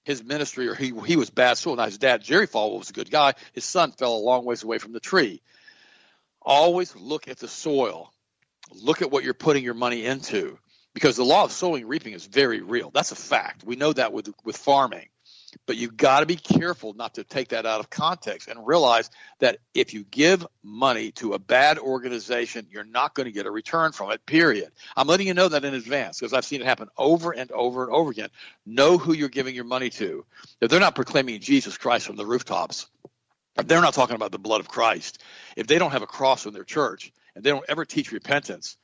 [0.04, 1.76] his ministry or he he was bad soil.
[1.76, 3.34] Now his dad Jerry Falwell was a good guy.
[3.54, 5.42] His son fell a long ways away from the tree.
[6.42, 8.13] Always look at the soil
[8.82, 10.58] look at what you're putting your money into
[10.94, 12.92] because the law of sowing and reaping is very real.
[12.92, 13.64] That's a fact.
[13.64, 15.08] We know that with with farming.
[15.66, 19.10] But you've got to be careful not to take that out of context and realize
[19.40, 23.52] that if you give money to a bad organization, you're not going to get a
[23.52, 24.72] return from it, period.
[24.96, 27.84] I'm letting you know that in advance because I've seen it happen over and over
[27.84, 28.30] and over again.
[28.66, 30.26] Know who you're giving your money to.
[30.60, 32.88] If they're not proclaiming Jesus Christ from the rooftops,
[33.58, 35.22] if they're not talking about the blood of Christ,
[35.56, 38.78] if they don't have a cross in their church, and they don't ever teach repentance,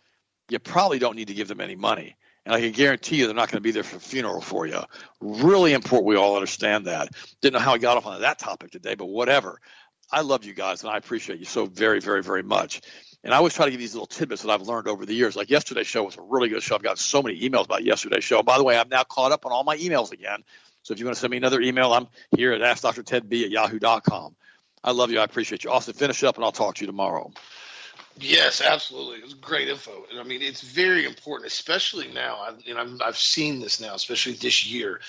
[0.49, 2.15] you probably don't need to give them any money.
[2.45, 4.65] And I can guarantee you they're not going to be there for a funeral for
[4.65, 4.81] you.
[5.21, 7.09] Really important we all understand that.
[7.41, 9.59] Didn't know how I got off on that topic today, but whatever.
[10.11, 12.81] I love you guys and I appreciate you so very, very, very much.
[13.23, 15.35] And I always try to give these little tidbits that I've learned over the years.
[15.35, 16.75] Like yesterday's show was a really good show.
[16.75, 18.41] I've got so many emails about yesterday's show.
[18.41, 20.43] By the way, I'm now caught up on all my emails again.
[20.81, 24.35] So if you want to send me another email, I'm here at AskDrTedB at yahoo.com.
[24.83, 25.19] I love you.
[25.19, 25.71] I appreciate you.
[25.71, 27.31] Austin, finish up and I'll talk to you tomorrow.
[28.19, 29.19] Yes, absolutely.
[29.19, 30.05] It's great info.
[30.11, 32.39] And I mean, it's very important, especially now.
[32.39, 34.99] I've, you I've, I've seen this now, especially this year.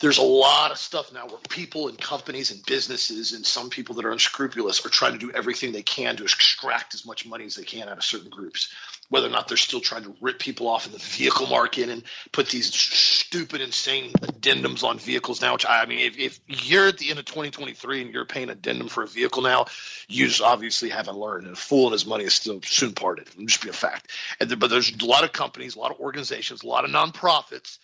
[0.00, 3.96] There's a lot of stuff now where people and companies and businesses and some people
[3.96, 7.44] that are unscrupulous are trying to do everything they can to extract as much money
[7.44, 8.72] as they can out of certain groups
[9.10, 12.04] whether or not they're still trying to rip people off in the vehicle market and
[12.32, 15.52] put these stupid, insane addendums on vehicles now.
[15.52, 18.50] Which I, I mean, if, if, you're at the end of 2023 and you're paying
[18.50, 19.66] addendum for a vehicle now,
[20.08, 21.46] you just obviously haven't learned.
[21.46, 23.28] And a fool and his money is still soon parted.
[23.28, 24.12] It'll just be a fact.
[24.38, 27.78] And but there's a lot of companies, a lot of organizations, a lot of nonprofits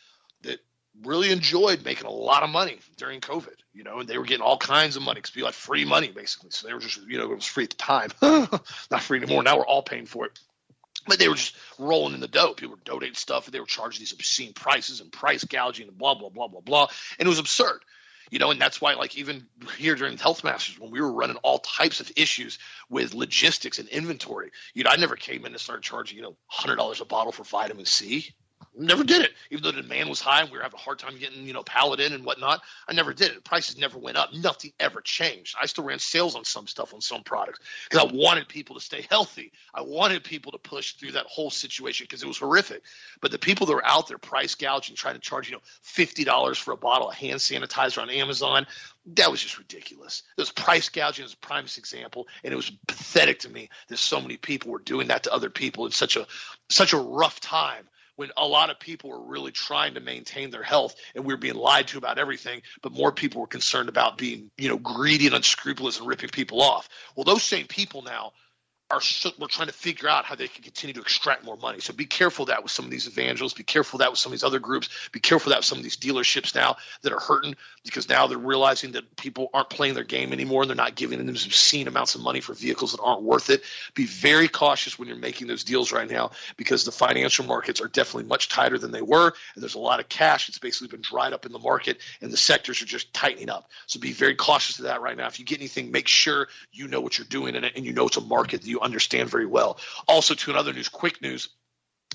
[1.05, 4.45] really enjoyed making a lot of money during COVID, you know, and they were getting
[4.45, 6.51] all kinds of money because people had free money basically.
[6.51, 8.11] So they were just, you know, it was free at the time,
[8.91, 9.43] not free anymore.
[9.43, 10.39] Now we're all paying for it.
[11.07, 12.55] But they were just rolling in the dough.
[12.55, 15.97] People were donating stuff, and they were charging these obscene prices and price gouging and
[15.97, 16.89] blah blah blah blah blah.
[17.19, 17.81] And it was absurd,
[18.31, 18.51] you know.
[18.51, 22.01] And that's why, like, even here during Health Masters, when we were running all types
[22.01, 26.17] of issues with logistics and inventory, you know, I never came in and started charging,
[26.17, 28.35] you know, hundred dollars a bottle for vitamin C.
[28.79, 30.99] Never did it, even though the demand was high and we were having a hard
[30.99, 32.63] time getting, you know, pallet in and whatnot.
[32.87, 33.43] I never did it.
[33.43, 34.35] Prices never went up.
[34.35, 35.57] Nothing ever changed.
[35.61, 38.81] I still ran sales on some stuff on some products because I wanted people to
[38.81, 39.53] stay healthy.
[39.75, 42.83] I wanted people to push through that whole situation because it was horrific.
[43.21, 46.25] But the people that were out there price gouging, trying to charge, you know, fifty
[46.25, 48.67] dollars for a bottle of hand sanitizer on Amazon,
[49.15, 50.23] that was just ridiculous.
[50.37, 54.21] This price gouging is a prime example, and it was pathetic to me that so
[54.21, 56.27] many people were doing that to other people in such a
[56.69, 60.63] such a rough time when a lot of people were really trying to maintain their
[60.63, 64.19] health and we were being lied to about everything, but more people were concerned about
[64.19, 66.89] being, you know, greedy and unscrupulous and ripping people off.
[67.15, 68.33] Well, those same people now
[68.89, 69.01] are
[69.39, 71.81] we're trying to figure out how they can continue to extract more money.
[71.81, 73.55] So be careful that with some of these evangelists.
[73.55, 74.89] Be careful that with some of these other groups.
[75.11, 78.39] Be careful that with some of these dealerships now that are hurting because now they're
[78.39, 82.15] realizing that people aren't playing their game anymore and they're not giving them obscene amounts
[82.15, 83.63] of money for vehicles that aren't worth it.
[83.95, 87.89] Be very cautious when you're making those deals right now because the financial markets are
[87.89, 91.03] definitely much tighter than they were and there's a lot of cash that's basically been
[91.03, 93.69] dried up in the market and the sectors are just tightening up.
[93.87, 95.27] So be very cautious of that right now.
[95.27, 98.17] If you get anything, make sure you know what you're doing and you know it's
[98.17, 99.79] a market that you you understand very well.
[100.07, 101.49] Also, to another news, quick news.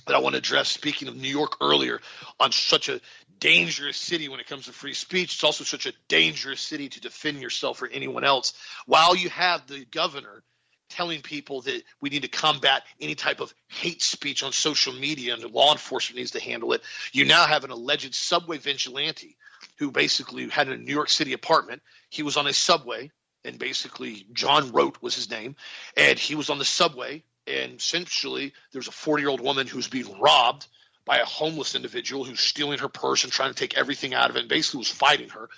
[0.07, 0.69] that I want to address.
[0.69, 1.99] Speaking of New York earlier,
[2.39, 3.01] on such a
[3.39, 7.01] dangerous city when it comes to free speech, it's also such a dangerous city to
[7.01, 8.53] defend yourself or anyone else.
[8.85, 10.43] While you have the governor
[10.89, 15.33] telling people that we need to combat any type of hate speech on social media
[15.33, 16.81] and law enforcement needs to handle it,
[17.13, 19.37] you now have an alleged subway vigilante
[19.77, 21.81] who basically had a New York City apartment.
[22.09, 23.11] He was on a subway,
[23.43, 25.55] and basically John Rote was his name,
[25.97, 29.87] and he was on the subway and essentially there's a 40 year old woman who's
[29.87, 30.67] being robbed
[31.05, 34.35] by a homeless individual who's stealing her purse and trying to take everything out of
[34.35, 35.49] it and basically was fighting her.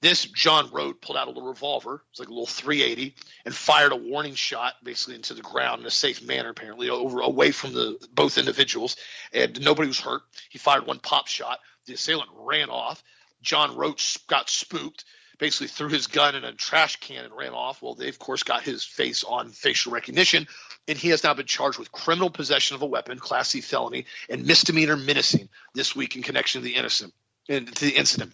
[0.00, 3.90] This John Rote pulled out a little revolver, it's like a little 380, and fired
[3.90, 7.72] a warning shot basically into the ground in a safe manner, apparently over away from
[7.72, 8.94] the both individuals,
[9.32, 10.22] and nobody was hurt.
[10.50, 11.58] He fired one pop shot.
[11.86, 13.02] The assailant ran off.
[13.42, 15.04] John Roach got spooked
[15.38, 17.82] basically threw his gun in a trash can and ran off.
[17.82, 20.46] Well, they, of course, got his face on facial recognition,
[20.86, 24.06] and he has now been charged with criminal possession of a weapon, Class C felony,
[24.28, 27.14] and misdemeanor menacing this week in connection to the innocent
[27.48, 28.32] to the incident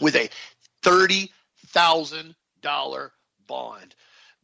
[0.00, 0.28] with a
[0.82, 1.32] thirty
[1.68, 3.12] thousand dollar
[3.46, 3.94] bond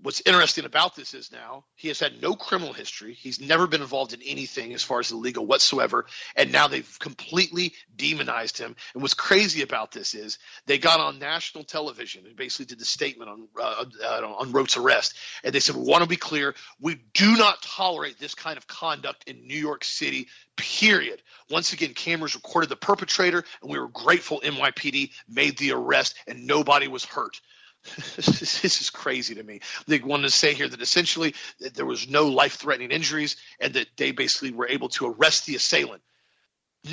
[0.02, 3.14] what's interesting about this is now he has had no criminal history.
[3.14, 6.06] He's never been involved in anything as far as illegal whatsoever.
[6.36, 8.76] And now they've completely demonized him.
[8.94, 12.84] And what's crazy about this is they got on national television and basically did the
[12.84, 15.16] statement on uh, uh, on Rote's arrest.
[15.44, 16.54] And they said, we want to be clear.
[16.80, 21.22] We do not tolerate this kind of conduct in New York City, period.
[21.50, 26.46] Once again, cameras recorded the perpetrator, and we were grateful NYPD made the arrest and
[26.46, 27.40] nobody was hurt.
[28.16, 29.60] this is crazy to me.
[29.86, 33.88] They wanted to say here that essentially that there was no life-threatening injuries and that
[33.96, 36.02] they basically were able to arrest the assailant.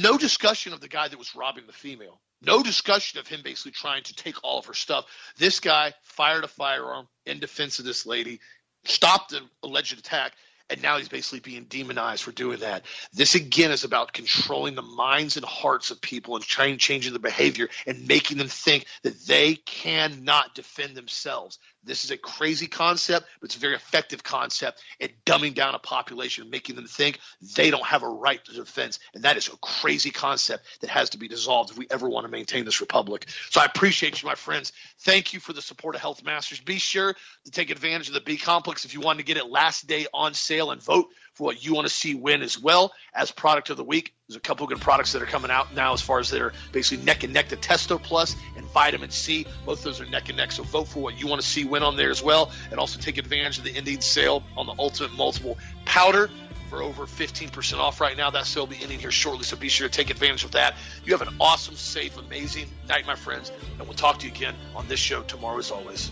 [0.02, 2.20] No discussion of the guy that was robbing the female.
[2.42, 5.06] No discussion of him basically trying to take all of her stuff.
[5.38, 8.40] This guy fired a firearm in defense of this lady,
[8.86, 10.34] stopped the alleged attack,
[10.70, 12.86] and now he's basically being demonized for doing that.
[13.14, 17.20] This again is about controlling the minds and hearts of people and trying changing the
[17.20, 21.60] behavior and making them think that they cannot defend themselves.
[21.88, 25.80] This is a crazy concept, but it's a very effective concept at dumbing down a
[25.80, 27.20] population, making them think
[27.56, 29.00] they don't have a right to defense.
[29.14, 32.26] And that is a crazy concept that has to be dissolved if we ever want
[32.26, 33.28] to maintain this republic.
[33.50, 34.74] So I appreciate you, my friends.
[35.00, 36.60] Thank you for the support of Health Masters.
[36.60, 37.16] Be sure
[37.46, 40.08] to take advantage of the B complex if you want to get it last day
[40.14, 41.08] on sale and vote
[41.38, 44.16] for what you want to see win as well as product of the week.
[44.28, 46.42] There's a couple of good products that are coming out now as far as that
[46.42, 49.46] are basically neck and neck to Testo Plus and Vitamin C.
[49.64, 50.52] Both those are neck and neck.
[50.52, 52.52] So vote for what you want to see win on there as well.
[52.72, 56.32] And also take advantage of the ending sale on the Ultimate Multiple Powder
[56.72, 58.32] for over 15% off right now.
[58.32, 60.76] That sale will be ending here shortly, so be sure to take advantage of that.
[61.06, 64.56] You have an awesome, safe, amazing night, my friends, and we'll talk to you again
[64.76, 66.12] on this show tomorrow as always.